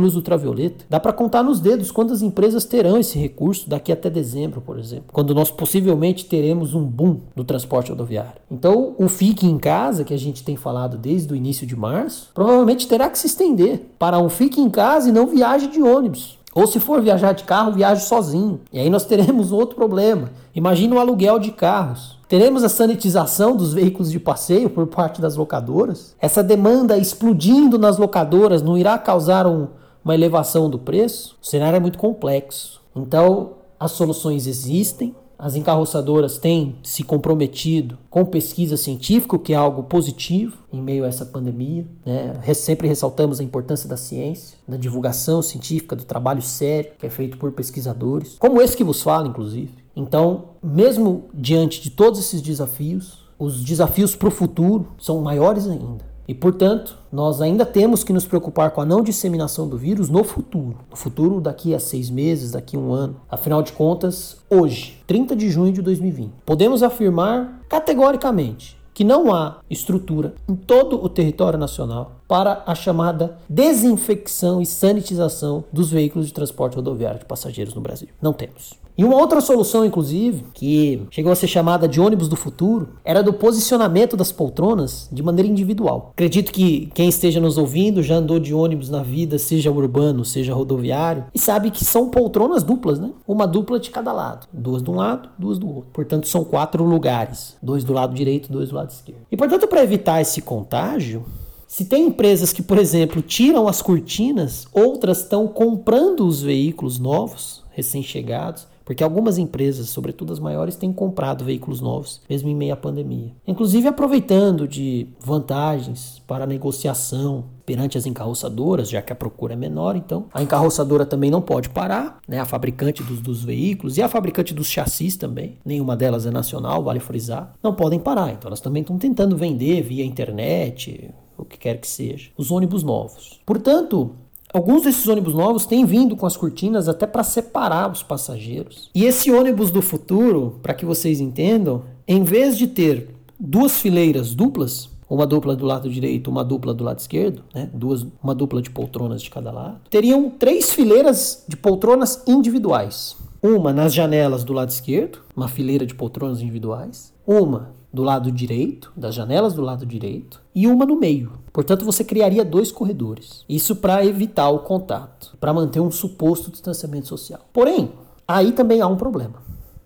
luz 0.00 0.14
ultravioleta. 0.14 0.84
Dá 0.88 1.00
para 1.00 1.12
contar 1.12 1.42
nos 1.42 1.60
dedos 1.60 1.90
quantas 1.90 2.22
empresas 2.22 2.64
terão 2.64 2.96
esse 2.96 3.18
recurso 3.18 3.68
daqui 3.68 3.92
até 3.92 4.08
dezembro, 4.08 4.60
por 4.60 4.78
exemplo, 4.78 5.06
quando 5.12 5.34
nós 5.34 5.50
possivelmente 5.50 6.24
teremos 6.24 6.74
um 6.74 6.84
boom 6.84 7.18
no 7.34 7.44
transporte 7.44 7.90
rodoviário. 7.90 8.40
Então, 8.50 8.94
o 8.96 9.08
Fique 9.08 9.46
em 9.46 9.58
Casa, 9.58 10.04
que 10.04 10.14
a 10.14 10.18
gente 10.18 10.44
tem 10.44 10.56
falado 10.56 10.96
desde 10.96 11.32
o 11.32 11.36
início 11.36 11.66
de 11.66 11.74
março, 11.74 12.30
provavelmente 12.32 12.85
terá 12.86 13.10
que 13.10 13.18
se 13.18 13.26
estender 13.26 13.94
para 13.98 14.18
um 14.18 14.28
Fique 14.28 14.60
em 14.60 14.70
Casa 14.70 15.08
e 15.08 15.12
não 15.12 15.26
viaje 15.26 15.66
de 15.66 15.82
ônibus. 15.82 16.38
Ou 16.54 16.66
se 16.66 16.80
for 16.80 17.02
viajar 17.02 17.32
de 17.32 17.44
carro, 17.44 17.72
viaje 17.72 18.06
sozinho. 18.06 18.60
E 18.72 18.78
aí 18.78 18.88
nós 18.88 19.04
teremos 19.04 19.52
outro 19.52 19.76
problema. 19.76 20.30
Imagina 20.54 20.96
o 20.96 20.98
aluguel 20.98 21.38
de 21.38 21.50
carros. 21.50 22.18
Teremos 22.28 22.64
a 22.64 22.68
sanitização 22.70 23.54
dos 23.54 23.74
veículos 23.74 24.10
de 24.10 24.18
passeio 24.18 24.70
por 24.70 24.86
parte 24.86 25.20
das 25.20 25.36
locadoras. 25.36 26.16
Essa 26.18 26.42
demanda 26.42 26.96
explodindo 26.96 27.78
nas 27.78 27.98
locadoras 27.98 28.62
não 28.62 28.78
irá 28.78 28.96
causar 28.96 29.46
um, 29.46 29.68
uma 30.02 30.14
elevação 30.14 30.70
do 30.70 30.78
preço? 30.78 31.36
O 31.42 31.46
cenário 31.46 31.76
é 31.76 31.80
muito 31.80 31.98
complexo. 31.98 32.80
Então, 32.96 33.50
as 33.78 33.92
soluções 33.92 34.46
existem, 34.46 35.14
as 35.38 35.54
encarroçadoras 35.54 36.38
têm 36.38 36.76
se 36.82 37.02
comprometido 37.02 37.98
com 38.08 38.24
pesquisa 38.24 38.76
científica, 38.76 39.36
o 39.36 39.38
que 39.38 39.52
é 39.52 39.56
algo 39.56 39.82
positivo 39.84 40.56
em 40.72 40.80
meio 40.80 41.04
a 41.04 41.08
essa 41.08 41.26
pandemia. 41.26 41.86
Né? 42.04 42.54
Sempre 42.54 42.88
ressaltamos 42.88 43.38
a 43.38 43.44
importância 43.44 43.88
da 43.88 43.96
ciência, 43.96 44.56
da 44.66 44.76
divulgação 44.76 45.42
científica, 45.42 45.94
do 45.94 46.04
trabalho 46.04 46.42
sério 46.42 46.92
que 46.98 47.06
é 47.06 47.10
feito 47.10 47.36
por 47.36 47.52
pesquisadores, 47.52 48.36
como 48.38 48.60
esse 48.60 48.76
que 48.76 48.84
vos 48.84 49.02
falo, 49.02 49.28
inclusive. 49.28 49.72
Então, 49.94 50.50
mesmo 50.62 51.24
diante 51.32 51.80
de 51.82 51.90
todos 51.90 52.18
esses 52.18 52.42
desafios, 52.42 53.26
os 53.38 53.62
desafios 53.62 54.16
para 54.16 54.28
o 54.28 54.30
futuro 54.30 54.88
são 54.98 55.20
maiores 55.20 55.66
ainda. 55.66 56.15
E, 56.28 56.34
portanto, 56.34 56.98
nós 57.12 57.40
ainda 57.40 57.64
temos 57.64 58.02
que 58.02 58.12
nos 58.12 58.26
preocupar 58.26 58.70
com 58.72 58.80
a 58.80 58.86
não 58.86 59.02
disseminação 59.02 59.68
do 59.68 59.78
vírus 59.78 60.08
no 60.08 60.24
futuro. 60.24 60.78
No 60.90 60.96
futuro, 60.96 61.40
daqui 61.40 61.74
a 61.74 61.78
seis 61.78 62.10
meses, 62.10 62.52
daqui 62.52 62.76
a 62.76 62.80
um 62.80 62.92
ano. 62.92 63.20
Afinal 63.30 63.62
de 63.62 63.72
contas, 63.72 64.38
hoje, 64.50 65.02
30 65.06 65.36
de 65.36 65.48
junho 65.50 65.72
de 65.72 65.82
2020, 65.82 66.32
podemos 66.44 66.82
afirmar 66.82 67.60
categoricamente 67.68 68.76
que 68.96 69.04
não 69.04 69.30
há 69.30 69.58
estrutura 69.68 70.34
em 70.48 70.56
todo 70.56 71.04
o 71.04 71.06
território 71.06 71.58
nacional 71.58 72.12
para 72.26 72.62
a 72.66 72.74
chamada 72.74 73.36
desinfecção 73.46 74.60
e 74.60 74.64
sanitização 74.64 75.64
dos 75.70 75.90
veículos 75.90 76.26
de 76.26 76.32
transporte 76.32 76.76
rodoviário 76.76 77.18
de 77.18 77.26
passageiros 77.26 77.74
no 77.74 77.82
Brasil. 77.82 78.08
Não 78.22 78.32
temos. 78.32 78.85
E 78.98 79.04
uma 79.04 79.16
outra 79.16 79.42
solução, 79.42 79.84
inclusive, 79.84 80.44
que 80.54 81.02
chegou 81.10 81.30
a 81.30 81.36
ser 81.36 81.48
chamada 81.48 81.86
de 81.86 82.00
ônibus 82.00 82.28
do 82.28 82.36
futuro, 82.36 82.90
era 83.04 83.22
do 83.22 83.32
posicionamento 83.32 84.16
das 84.16 84.32
poltronas 84.32 85.08
de 85.12 85.22
maneira 85.22 85.50
individual. 85.50 86.12
Acredito 86.14 86.50
que 86.50 86.90
quem 86.94 87.08
esteja 87.08 87.38
nos 87.38 87.58
ouvindo 87.58 88.02
já 88.02 88.16
andou 88.16 88.38
de 88.38 88.54
ônibus 88.54 88.88
na 88.88 89.02
vida, 89.02 89.38
seja 89.38 89.70
urbano, 89.70 90.24
seja 90.24 90.54
rodoviário, 90.54 91.26
e 91.34 91.38
sabe 91.38 91.70
que 91.70 91.84
são 91.84 92.08
poltronas 92.08 92.62
duplas, 92.62 92.98
né? 92.98 93.10
Uma 93.28 93.46
dupla 93.46 93.78
de 93.78 93.90
cada 93.90 94.12
lado. 94.12 94.46
Duas 94.50 94.82
de 94.82 94.90
um 94.90 94.94
lado, 94.94 95.28
duas 95.38 95.58
do 95.58 95.68
outro. 95.68 95.90
Portanto, 95.92 96.26
são 96.26 96.42
quatro 96.42 96.82
lugares. 96.82 97.56
Dois 97.62 97.84
do 97.84 97.92
lado 97.92 98.14
direito, 98.14 98.50
dois 98.50 98.70
do 98.70 98.76
lado 98.76 98.90
esquerdo. 98.90 99.20
E, 99.30 99.36
portanto, 99.36 99.68
para 99.68 99.82
evitar 99.82 100.22
esse 100.22 100.40
contágio, 100.40 101.22
se 101.66 101.84
tem 101.84 102.06
empresas 102.06 102.52
que, 102.52 102.62
por 102.62 102.78
exemplo, 102.78 103.20
tiram 103.20 103.68
as 103.68 103.82
cortinas, 103.82 104.66
outras 104.72 105.18
estão 105.18 105.46
comprando 105.46 106.26
os 106.26 106.40
veículos 106.40 106.98
novos, 106.98 107.62
recém-chegados, 107.72 108.66
porque 108.86 109.02
algumas 109.02 109.36
empresas, 109.36 109.88
sobretudo 109.88 110.32
as 110.32 110.38
maiores, 110.38 110.76
têm 110.76 110.92
comprado 110.92 111.44
veículos 111.44 111.80
novos, 111.80 112.22
mesmo 112.30 112.48
em 112.48 112.54
meio 112.54 112.72
à 112.72 112.76
pandemia. 112.76 113.32
Inclusive 113.44 113.88
aproveitando 113.88 114.68
de 114.68 115.08
vantagens 115.18 116.22
para 116.24 116.46
negociação 116.46 117.46
perante 117.66 117.98
as 117.98 118.06
encarroçadoras, 118.06 118.88
já 118.88 119.02
que 119.02 119.12
a 119.12 119.16
procura 119.16 119.54
é 119.54 119.56
menor, 119.56 119.96
então 119.96 120.26
a 120.32 120.40
encarroçadora 120.40 121.04
também 121.04 121.32
não 121.32 121.42
pode 121.42 121.68
parar, 121.68 122.20
né? 122.28 122.38
A 122.38 122.44
fabricante 122.44 123.02
dos, 123.02 123.20
dos 123.20 123.42
veículos 123.42 123.98
e 123.98 124.02
a 124.02 124.08
fabricante 124.08 124.54
dos 124.54 124.68
chassis 124.68 125.16
também, 125.16 125.58
nenhuma 125.64 125.96
delas 125.96 126.24
é 126.24 126.30
nacional, 126.30 126.84
vale 126.84 127.00
frisar, 127.00 127.54
não 127.60 127.74
podem 127.74 127.98
parar. 127.98 128.30
Então 128.30 128.46
elas 128.48 128.60
também 128.60 128.82
estão 128.82 128.96
tentando 128.96 129.36
vender 129.36 129.82
via 129.82 130.04
internet, 130.04 131.10
o 131.36 131.44
que 131.44 131.58
quer 131.58 131.80
que 131.80 131.88
seja, 131.88 132.30
os 132.36 132.52
ônibus 132.52 132.84
novos. 132.84 133.40
Portanto, 133.44 134.12
Alguns 134.56 134.84
desses 134.84 135.06
ônibus 135.06 135.34
novos 135.34 135.66
têm 135.66 135.84
vindo 135.84 136.16
com 136.16 136.24
as 136.24 136.34
cortinas 136.34 136.88
até 136.88 137.06
para 137.06 137.22
separar 137.22 137.92
os 137.92 138.02
passageiros. 138.02 138.90
E 138.94 139.04
esse 139.04 139.30
ônibus 139.30 139.70
do 139.70 139.82
futuro, 139.82 140.58
para 140.62 140.72
que 140.72 140.86
vocês 140.86 141.20
entendam, 141.20 141.82
em 142.08 142.24
vez 142.24 142.56
de 142.56 142.66
ter 142.66 143.10
duas 143.38 143.76
fileiras 143.76 144.34
duplas, 144.34 144.88
uma 145.10 145.26
dupla 145.26 145.54
do 145.54 145.66
lado 145.66 145.90
direito, 145.90 146.30
uma 146.30 146.42
dupla 146.42 146.72
do 146.72 146.82
lado 146.82 146.98
esquerdo, 146.98 147.42
né? 147.54 147.68
Duas, 147.70 148.06
uma 148.22 148.34
dupla 148.34 148.62
de 148.62 148.70
poltronas 148.70 149.20
de 149.20 149.28
cada 149.28 149.52
lado, 149.52 149.78
teriam 149.90 150.30
três 150.30 150.72
fileiras 150.72 151.44
de 151.46 151.54
poltronas 151.54 152.22
individuais. 152.26 153.14
Uma 153.42 153.74
nas 153.74 153.92
janelas 153.92 154.42
do 154.42 154.54
lado 154.54 154.70
esquerdo, 154.70 155.18
uma 155.36 155.48
fileira 155.48 155.84
de 155.84 155.94
poltronas 155.94 156.40
individuais, 156.40 157.12
uma 157.26 157.74
do 157.96 158.02
lado 158.02 158.30
direito, 158.30 158.92
das 158.94 159.14
janelas 159.14 159.54
do 159.54 159.62
lado 159.62 159.86
direito, 159.86 160.38
e 160.54 160.66
uma 160.66 160.84
no 160.84 161.00
meio. 161.00 161.32
Portanto, 161.50 161.82
você 161.82 162.04
criaria 162.04 162.44
dois 162.44 162.70
corredores. 162.70 163.42
Isso 163.48 163.74
para 163.74 164.04
evitar 164.04 164.50
o 164.50 164.58
contato, 164.58 165.34
para 165.40 165.54
manter 165.54 165.80
um 165.80 165.90
suposto 165.90 166.50
distanciamento 166.50 167.08
social. 167.08 167.40
Porém, 167.54 167.90
aí 168.28 168.52
também 168.52 168.82
há 168.82 168.86
um 168.86 168.96
problema. 168.96 169.36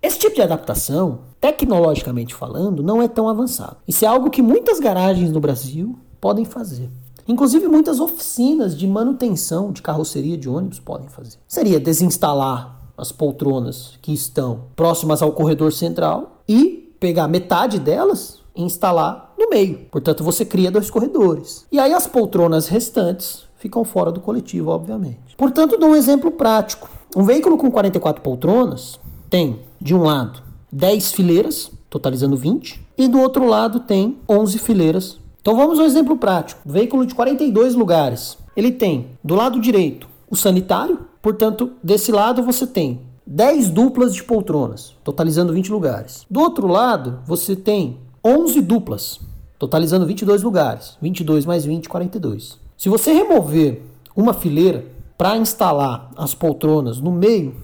Esse 0.03 0.19
tipo 0.19 0.35
de 0.35 0.43
adaptação, 0.43 1.21
tecnologicamente 1.41 2.35
falando, 2.35 2.83
não 2.83 3.01
é 3.01 3.07
tão 3.07 3.29
avançado. 3.29 3.77
Isso 3.87 4.05
é 4.05 4.09
algo 4.09 4.29
que 4.29 4.43
muitas 4.43 4.81
garagens 4.81 5.31
no 5.31 5.39
Brasil 5.39 5.97
podem 6.21 6.45
fazer. 6.45 6.91
Inclusive, 7.29 7.69
muitas 7.69 8.01
oficinas 8.01 8.77
de 8.77 8.89
manutenção 8.89 9.71
de 9.71 9.83
carroceria 9.83 10.37
de 10.37 10.49
ônibus 10.49 10.81
podem 10.81 11.09
fazer. 11.09 11.39
Seria 11.47 11.79
desinstalar 11.79 12.77
as 12.99 13.13
poltronas 13.13 13.93
que 14.03 14.13
estão 14.13 14.65
próximas 14.75 15.23
ao 15.23 15.31
corredor 15.31 15.73
central 15.73 16.43
e 16.49 16.90
pegar 17.01 17.27
metade 17.27 17.79
delas 17.79 18.39
e 18.55 18.63
instalar 18.63 19.33
no 19.39 19.49
meio. 19.49 19.87
Portanto, 19.91 20.23
você 20.23 20.45
cria 20.45 20.71
dois 20.71 20.91
corredores. 20.91 21.67
E 21.73 21.79
aí 21.79 21.95
as 21.95 22.07
poltronas 22.07 22.69
restantes 22.69 23.45
ficam 23.57 23.85
fora 23.85 24.13
do 24.13 24.21
coletivo, 24.21 24.71
obviamente. 24.71 25.35
Portanto, 25.37 25.79
dou 25.79 25.91
um 25.91 25.97
exemplo 25.97 26.31
prático. 26.31 26.89
Um 27.17 27.25
veículo 27.25 27.57
com 27.57 27.71
44 27.71 28.23
poltronas 28.23 29.01
tem, 29.29 29.61
de 29.81 29.95
um 29.95 30.03
lado, 30.03 30.43
10 30.71 31.13
fileiras, 31.13 31.71
totalizando 31.89 32.37
20, 32.37 32.87
e 32.97 33.09
do 33.09 33.19
outro 33.19 33.47
lado 33.47 33.81
tem 33.81 34.19
11 34.29 34.59
fileiras. 34.59 35.19
Então 35.41 35.57
vamos 35.57 35.79
ao 35.79 35.87
exemplo 35.87 36.17
prático. 36.17 36.61
veículo 36.67 37.07
de 37.07 37.15
42 37.15 37.75
lugares. 37.75 38.39
Ele 38.55 38.71
tem, 38.71 39.11
do 39.25 39.35
lado 39.35 39.59
direito, 39.59 40.09
o 40.29 40.37
sanitário, 40.37 41.01
portanto, 41.23 41.73
desse 41.83 42.13
lado 42.13 42.43
você 42.43 42.67
tem 42.67 43.01
10 43.33 43.71
duplas 43.71 44.13
de 44.13 44.25
poltronas, 44.25 44.97
totalizando 45.05 45.53
20 45.53 45.71
lugares. 45.71 46.27
Do 46.29 46.41
outro 46.41 46.67
lado, 46.67 47.21
você 47.25 47.55
tem 47.55 48.01
11 48.25 48.61
duplas, 48.61 49.21
totalizando 49.57 50.05
22 50.05 50.43
lugares. 50.43 50.99
22 51.01 51.47
mais 51.47 51.65
20, 51.65 51.89
42. 51.89 52.59
Se 52.77 52.89
você 52.89 53.13
remover 53.13 53.83
uma 54.17 54.35
fileira 54.35 54.85
para 55.17 55.37
instalar 55.37 56.11
as 56.17 56.35
poltronas 56.35 57.01
no 57.01 57.13
meio, 57.13 57.55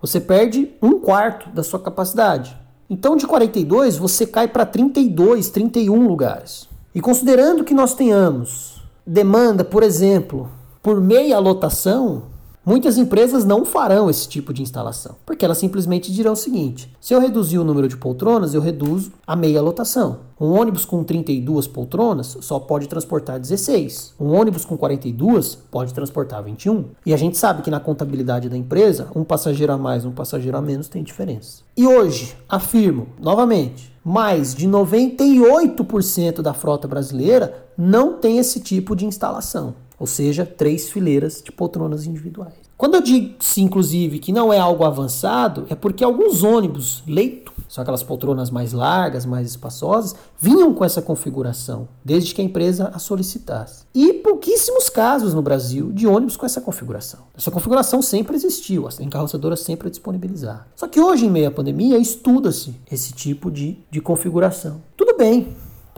você 0.00 0.18
perde 0.18 0.70
um 0.80 0.98
quarto 0.98 1.50
da 1.50 1.62
sua 1.62 1.78
capacidade. 1.78 2.56
Então, 2.88 3.14
de 3.14 3.26
42, 3.26 3.98
você 3.98 4.26
cai 4.26 4.48
para 4.48 4.64
32, 4.64 5.50
31 5.50 6.08
lugares. 6.08 6.66
E 6.94 7.00
considerando 7.02 7.62
que 7.62 7.74
nós 7.74 7.92
tenhamos 7.92 8.80
demanda, 9.06 9.66
por 9.66 9.82
exemplo, 9.82 10.48
por 10.82 10.98
meia 10.98 11.38
lotação, 11.38 12.22
Muitas 12.64 12.98
empresas 12.98 13.42
não 13.42 13.64
farão 13.64 14.10
esse 14.10 14.28
tipo 14.28 14.52
de 14.52 14.60
instalação, 14.60 15.16
porque 15.24 15.46
elas 15.46 15.56
simplesmente 15.56 16.12
dirão 16.12 16.34
o 16.34 16.36
seguinte: 16.36 16.94
se 17.00 17.14
eu 17.14 17.20
reduzir 17.20 17.58
o 17.58 17.64
número 17.64 17.88
de 17.88 17.96
poltronas, 17.96 18.52
eu 18.52 18.60
reduzo 18.60 19.12
a 19.26 19.34
meia 19.34 19.62
lotação. 19.62 20.18
Um 20.38 20.52
ônibus 20.52 20.84
com 20.84 21.02
32 21.02 21.66
poltronas 21.66 22.36
só 22.42 22.58
pode 22.58 22.86
transportar 22.86 23.40
16. 23.40 24.14
Um 24.20 24.38
ônibus 24.38 24.66
com 24.66 24.76
42 24.76 25.54
pode 25.54 25.94
transportar 25.94 26.42
21. 26.42 26.84
E 27.06 27.14
a 27.14 27.16
gente 27.16 27.38
sabe 27.38 27.62
que 27.62 27.70
na 27.70 27.80
contabilidade 27.80 28.50
da 28.50 28.56
empresa, 28.58 29.08
um 29.16 29.24
passageiro 29.24 29.72
a 29.72 29.78
mais, 29.78 30.04
um 30.04 30.12
passageiro 30.12 30.58
a 30.58 30.60
menos 30.60 30.88
tem 30.88 31.02
diferença. 31.02 31.62
E 31.74 31.86
hoje, 31.86 32.36
afirmo 32.46 33.08
novamente, 33.18 33.90
mais 34.04 34.54
de 34.54 34.68
98% 34.68 36.42
da 36.42 36.52
frota 36.52 36.86
brasileira 36.86 37.66
não 37.76 38.18
tem 38.18 38.36
esse 38.36 38.60
tipo 38.60 38.94
de 38.94 39.06
instalação 39.06 39.74
ou 40.00 40.06
seja, 40.06 40.46
três 40.46 40.88
fileiras 40.88 41.42
de 41.44 41.52
poltronas 41.52 42.06
individuais. 42.06 42.54
Quando 42.74 42.94
eu 42.94 43.02
digo, 43.02 43.34
inclusive, 43.58 44.18
que 44.18 44.32
não 44.32 44.50
é 44.50 44.58
algo 44.58 44.84
avançado, 44.84 45.66
é 45.68 45.74
porque 45.74 46.02
alguns 46.02 46.42
ônibus 46.42 47.02
leito, 47.06 47.52
são 47.68 47.82
aquelas 47.82 48.02
poltronas 48.02 48.50
mais 48.50 48.72
largas, 48.72 49.26
mais 49.26 49.46
espaçosas, 49.46 50.16
vinham 50.40 50.72
com 50.72 50.82
essa 50.82 51.02
configuração, 51.02 51.86
desde 52.02 52.34
que 52.34 52.40
a 52.40 52.44
empresa 52.44 52.90
a 52.94 52.98
solicitasse. 52.98 53.84
E 53.94 54.14
pouquíssimos 54.14 54.88
casos 54.88 55.34
no 55.34 55.42
Brasil 55.42 55.92
de 55.92 56.06
ônibus 56.06 56.38
com 56.38 56.46
essa 56.46 56.62
configuração. 56.62 57.20
Essa 57.36 57.50
configuração 57.50 58.00
sempre 58.00 58.34
existiu, 58.34 58.88
a 58.88 59.02
encarroçadora 59.02 59.56
sempre 59.56 59.88
a 59.88 59.90
disponibilizar. 59.90 60.66
Só 60.74 60.88
que 60.88 60.98
hoje, 60.98 61.26
em 61.26 61.30
meio 61.30 61.48
à 61.48 61.50
pandemia, 61.50 61.98
estuda-se 61.98 62.74
esse 62.90 63.12
tipo 63.12 63.50
de, 63.50 63.76
de 63.90 64.00
configuração. 64.00 64.80
Tudo 64.96 65.14
bem, 65.18 65.54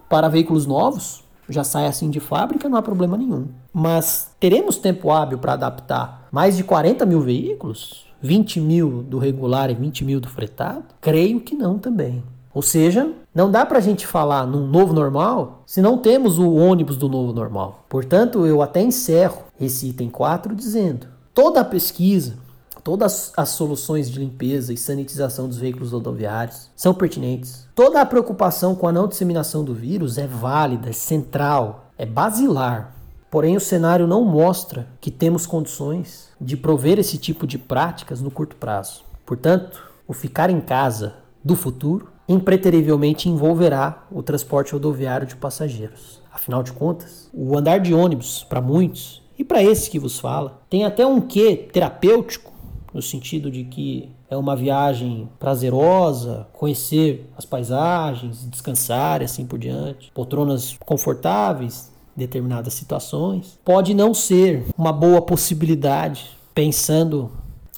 para 0.08 0.28
veículos 0.28 0.66
novos, 0.66 1.21
já 1.52 1.64
sai 1.64 1.86
assim 1.86 2.10
de 2.10 2.20
fábrica, 2.20 2.68
não 2.68 2.78
há 2.78 2.82
problema 2.82 3.16
nenhum. 3.16 3.48
Mas 3.72 4.34
teremos 4.40 4.76
tempo 4.76 5.10
hábil 5.10 5.38
para 5.38 5.52
adaptar 5.52 6.28
mais 6.32 6.56
de 6.56 6.64
40 6.64 7.04
mil 7.06 7.20
veículos? 7.20 8.06
20 8.20 8.60
mil 8.60 9.02
do 9.02 9.18
regular 9.18 9.70
e 9.70 9.74
20 9.74 10.04
mil 10.04 10.20
do 10.20 10.28
fretado? 10.28 10.84
Creio 11.00 11.40
que 11.40 11.54
não 11.54 11.78
também. 11.78 12.22
Ou 12.54 12.62
seja, 12.62 13.10
não 13.34 13.50
dá 13.50 13.64
para 13.64 13.78
a 13.78 13.80
gente 13.80 14.06
falar 14.06 14.46
num 14.46 14.66
novo 14.66 14.92
normal 14.92 15.62
se 15.66 15.80
não 15.80 15.98
temos 15.98 16.38
o 16.38 16.54
ônibus 16.54 16.96
do 16.96 17.08
novo 17.08 17.32
normal. 17.32 17.84
Portanto, 17.88 18.46
eu 18.46 18.60
até 18.60 18.82
encerro 18.82 19.44
esse 19.60 19.88
item 19.88 20.08
4 20.08 20.54
dizendo: 20.54 21.06
toda 21.32 21.60
a 21.60 21.64
pesquisa, 21.64 22.36
Todas 22.84 23.32
as 23.36 23.50
soluções 23.50 24.10
de 24.10 24.18
limpeza 24.18 24.72
e 24.72 24.76
sanitização 24.76 25.46
dos 25.46 25.56
veículos 25.56 25.92
rodoviários 25.92 26.68
são 26.74 26.92
pertinentes. 26.92 27.68
Toda 27.76 28.00
a 28.00 28.06
preocupação 28.06 28.74
com 28.74 28.88
a 28.88 28.92
não 28.92 29.06
disseminação 29.06 29.62
do 29.62 29.72
vírus 29.72 30.18
é 30.18 30.26
válida, 30.26 30.90
é 30.90 30.92
central, 30.92 31.92
é 31.96 32.04
basilar. 32.04 32.96
Porém, 33.30 33.56
o 33.56 33.60
cenário 33.60 34.06
não 34.06 34.24
mostra 34.24 34.88
que 35.00 35.12
temos 35.12 35.46
condições 35.46 36.28
de 36.40 36.56
prover 36.56 36.98
esse 36.98 37.16
tipo 37.18 37.46
de 37.46 37.56
práticas 37.56 38.20
no 38.20 38.32
curto 38.32 38.56
prazo. 38.56 39.04
Portanto, 39.24 39.88
o 40.06 40.12
ficar 40.12 40.50
em 40.50 40.60
casa 40.60 41.14
do 41.44 41.54
futuro 41.54 42.08
impreterivelmente 42.28 43.28
envolverá 43.28 44.06
o 44.10 44.24
transporte 44.24 44.72
rodoviário 44.72 45.26
de 45.26 45.36
passageiros. 45.36 46.20
Afinal 46.32 46.64
de 46.64 46.72
contas, 46.72 47.30
o 47.32 47.56
andar 47.56 47.78
de 47.78 47.94
ônibus, 47.94 48.42
para 48.42 48.60
muitos, 48.60 49.22
e 49.38 49.44
para 49.44 49.62
esse 49.62 49.88
que 49.88 49.98
vos 49.98 50.18
fala, 50.18 50.62
tem 50.68 50.84
até 50.84 51.06
um 51.06 51.20
quê 51.20 51.68
terapêutico 51.72 52.51
no 52.92 53.00
sentido 53.00 53.50
de 53.50 53.64
que 53.64 54.10
é 54.28 54.36
uma 54.36 54.54
viagem 54.54 55.28
prazerosa, 55.38 56.46
conhecer 56.52 57.30
as 57.36 57.44
paisagens, 57.44 58.46
descansar 58.50 59.22
e 59.22 59.24
assim 59.24 59.46
por 59.46 59.58
diante, 59.58 60.10
poltronas 60.12 60.76
confortáveis, 60.84 61.90
determinadas 62.14 62.74
situações, 62.74 63.58
pode 63.64 63.94
não 63.94 64.12
ser 64.12 64.66
uma 64.76 64.92
boa 64.92 65.22
possibilidade 65.22 66.30
pensando 66.54 67.30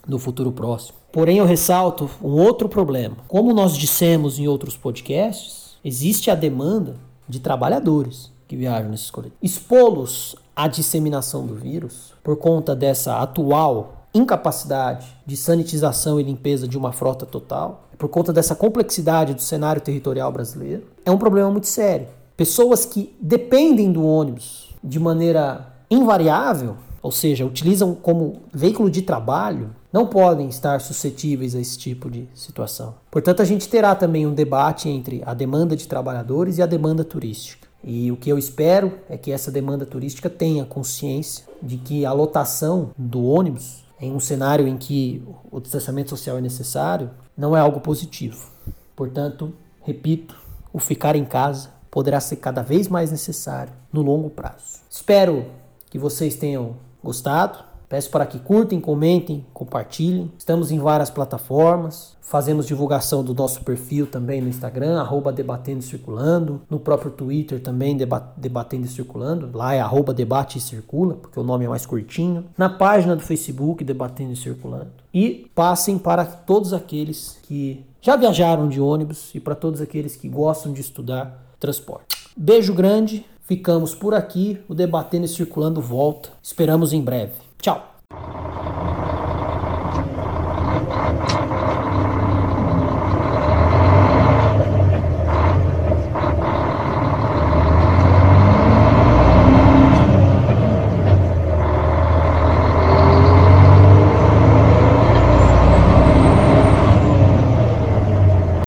no 0.06 0.18
futuro 0.18 0.50
próximo. 0.52 0.98
Porém, 1.12 1.38
eu 1.38 1.46
ressalto 1.46 2.10
um 2.20 2.32
outro 2.32 2.68
problema. 2.68 3.16
Como 3.28 3.54
nós 3.54 3.76
dissemos 3.76 4.38
em 4.38 4.48
outros 4.48 4.76
podcasts, 4.76 5.76
existe 5.84 6.30
a 6.30 6.34
demanda 6.34 6.96
de 7.28 7.38
trabalhadores 7.38 8.32
que 8.48 8.56
viajam 8.56 8.90
nesses 8.90 9.10
coletivos. 9.10 9.38
Expô-los 9.40 10.36
à 10.54 10.68
disseminação 10.68 11.46
do 11.46 11.54
vírus 11.54 12.12
por 12.22 12.36
conta 12.36 12.74
dessa 12.74 13.18
atual 13.18 13.93
incapacidade 14.14 15.06
de 15.26 15.36
sanitização 15.36 16.20
e 16.20 16.22
limpeza 16.22 16.68
de 16.68 16.78
uma 16.78 16.92
frota 16.92 17.26
total, 17.26 17.88
por 17.98 18.08
conta 18.08 18.32
dessa 18.32 18.54
complexidade 18.54 19.34
do 19.34 19.42
cenário 19.42 19.82
territorial 19.82 20.30
brasileiro, 20.30 20.84
é 21.04 21.10
um 21.10 21.18
problema 21.18 21.50
muito 21.50 21.66
sério. 21.66 22.06
Pessoas 22.36 22.84
que 22.84 23.14
dependem 23.20 23.92
do 23.92 24.04
ônibus 24.04 24.74
de 24.82 24.98
maneira 24.98 25.72
invariável, 25.90 26.76
ou 27.02 27.12
seja, 27.12 27.44
utilizam 27.44 27.94
como 27.94 28.42
veículo 28.52 28.90
de 28.90 29.02
trabalho, 29.02 29.70
não 29.92 30.06
podem 30.06 30.48
estar 30.48 30.80
suscetíveis 30.80 31.54
a 31.54 31.60
esse 31.60 31.78
tipo 31.78 32.10
de 32.10 32.28
situação. 32.34 32.94
Portanto, 33.10 33.42
a 33.42 33.44
gente 33.44 33.68
terá 33.68 33.94
também 33.94 34.26
um 34.26 34.34
debate 34.34 34.88
entre 34.88 35.22
a 35.24 35.34
demanda 35.34 35.76
de 35.76 35.86
trabalhadores 35.86 36.58
e 36.58 36.62
a 36.62 36.66
demanda 36.66 37.04
turística. 37.04 37.68
E 37.84 38.10
o 38.10 38.16
que 38.16 38.30
eu 38.30 38.38
espero 38.38 38.94
é 39.08 39.18
que 39.18 39.30
essa 39.30 39.50
demanda 39.50 39.84
turística 39.84 40.30
tenha 40.30 40.64
consciência 40.64 41.44
de 41.62 41.76
que 41.76 42.06
a 42.06 42.12
lotação 42.12 42.90
do 42.96 43.22
ônibus, 43.24 43.83
em 44.00 44.12
um 44.12 44.20
cenário 44.20 44.66
em 44.66 44.76
que 44.76 45.22
o 45.50 45.60
distanciamento 45.60 46.10
social 46.10 46.38
é 46.38 46.40
necessário, 46.40 47.10
não 47.36 47.56
é 47.56 47.60
algo 47.60 47.80
positivo. 47.80 48.50
Portanto, 48.94 49.54
repito, 49.82 50.36
o 50.72 50.78
ficar 50.78 51.16
em 51.16 51.24
casa 51.24 51.70
poderá 51.90 52.20
ser 52.20 52.36
cada 52.36 52.62
vez 52.62 52.88
mais 52.88 53.10
necessário 53.10 53.72
no 53.92 54.02
longo 54.02 54.30
prazo. 54.30 54.80
Espero 54.90 55.46
que 55.90 55.98
vocês 55.98 56.34
tenham 56.34 56.76
gostado. 57.02 57.64
Peço 57.94 58.10
para 58.10 58.26
que 58.26 58.40
curtem, 58.40 58.80
comentem, 58.80 59.46
compartilhem. 59.54 60.32
Estamos 60.36 60.72
em 60.72 60.80
várias 60.80 61.10
plataformas. 61.10 62.16
Fazemos 62.20 62.66
divulgação 62.66 63.22
do 63.22 63.32
nosso 63.32 63.62
perfil 63.62 64.04
também 64.08 64.40
no 64.40 64.48
Instagram, 64.48 65.00
arroba 65.00 65.32
Debatendo 65.32 65.78
e 65.78 65.82
Circulando. 65.84 66.62
No 66.68 66.80
próprio 66.80 67.12
Twitter 67.12 67.62
também, 67.62 67.96
Debatendo 68.36 68.86
e 68.86 68.88
Circulando. 68.88 69.56
Lá 69.56 69.74
é 69.74 69.80
arroba 69.80 70.12
Debate 70.12 70.58
e 70.58 70.60
Circula, 70.60 71.14
porque 71.14 71.38
o 71.38 71.44
nome 71.44 71.66
é 71.66 71.68
mais 71.68 71.86
curtinho. 71.86 72.46
Na 72.58 72.68
página 72.68 73.14
do 73.14 73.22
Facebook, 73.22 73.84
Debatendo 73.84 74.32
e 74.32 74.36
Circulando. 74.36 74.90
E 75.14 75.48
passem 75.54 75.96
para 75.96 76.24
todos 76.24 76.72
aqueles 76.72 77.38
que 77.44 77.86
já 78.00 78.16
viajaram 78.16 78.68
de 78.68 78.80
ônibus 78.80 79.32
e 79.36 79.38
para 79.38 79.54
todos 79.54 79.80
aqueles 79.80 80.16
que 80.16 80.28
gostam 80.28 80.72
de 80.72 80.80
estudar 80.80 81.54
transporte. 81.60 82.28
Beijo 82.36 82.74
grande, 82.74 83.24
ficamos 83.42 83.94
por 83.94 84.14
aqui. 84.14 84.60
O 84.68 84.74
Debatendo 84.74 85.26
e 85.26 85.28
Circulando 85.28 85.80
volta. 85.80 86.30
Esperamos 86.42 86.92
em 86.92 87.00
breve. 87.00 87.43
Tchau! 87.64 87.93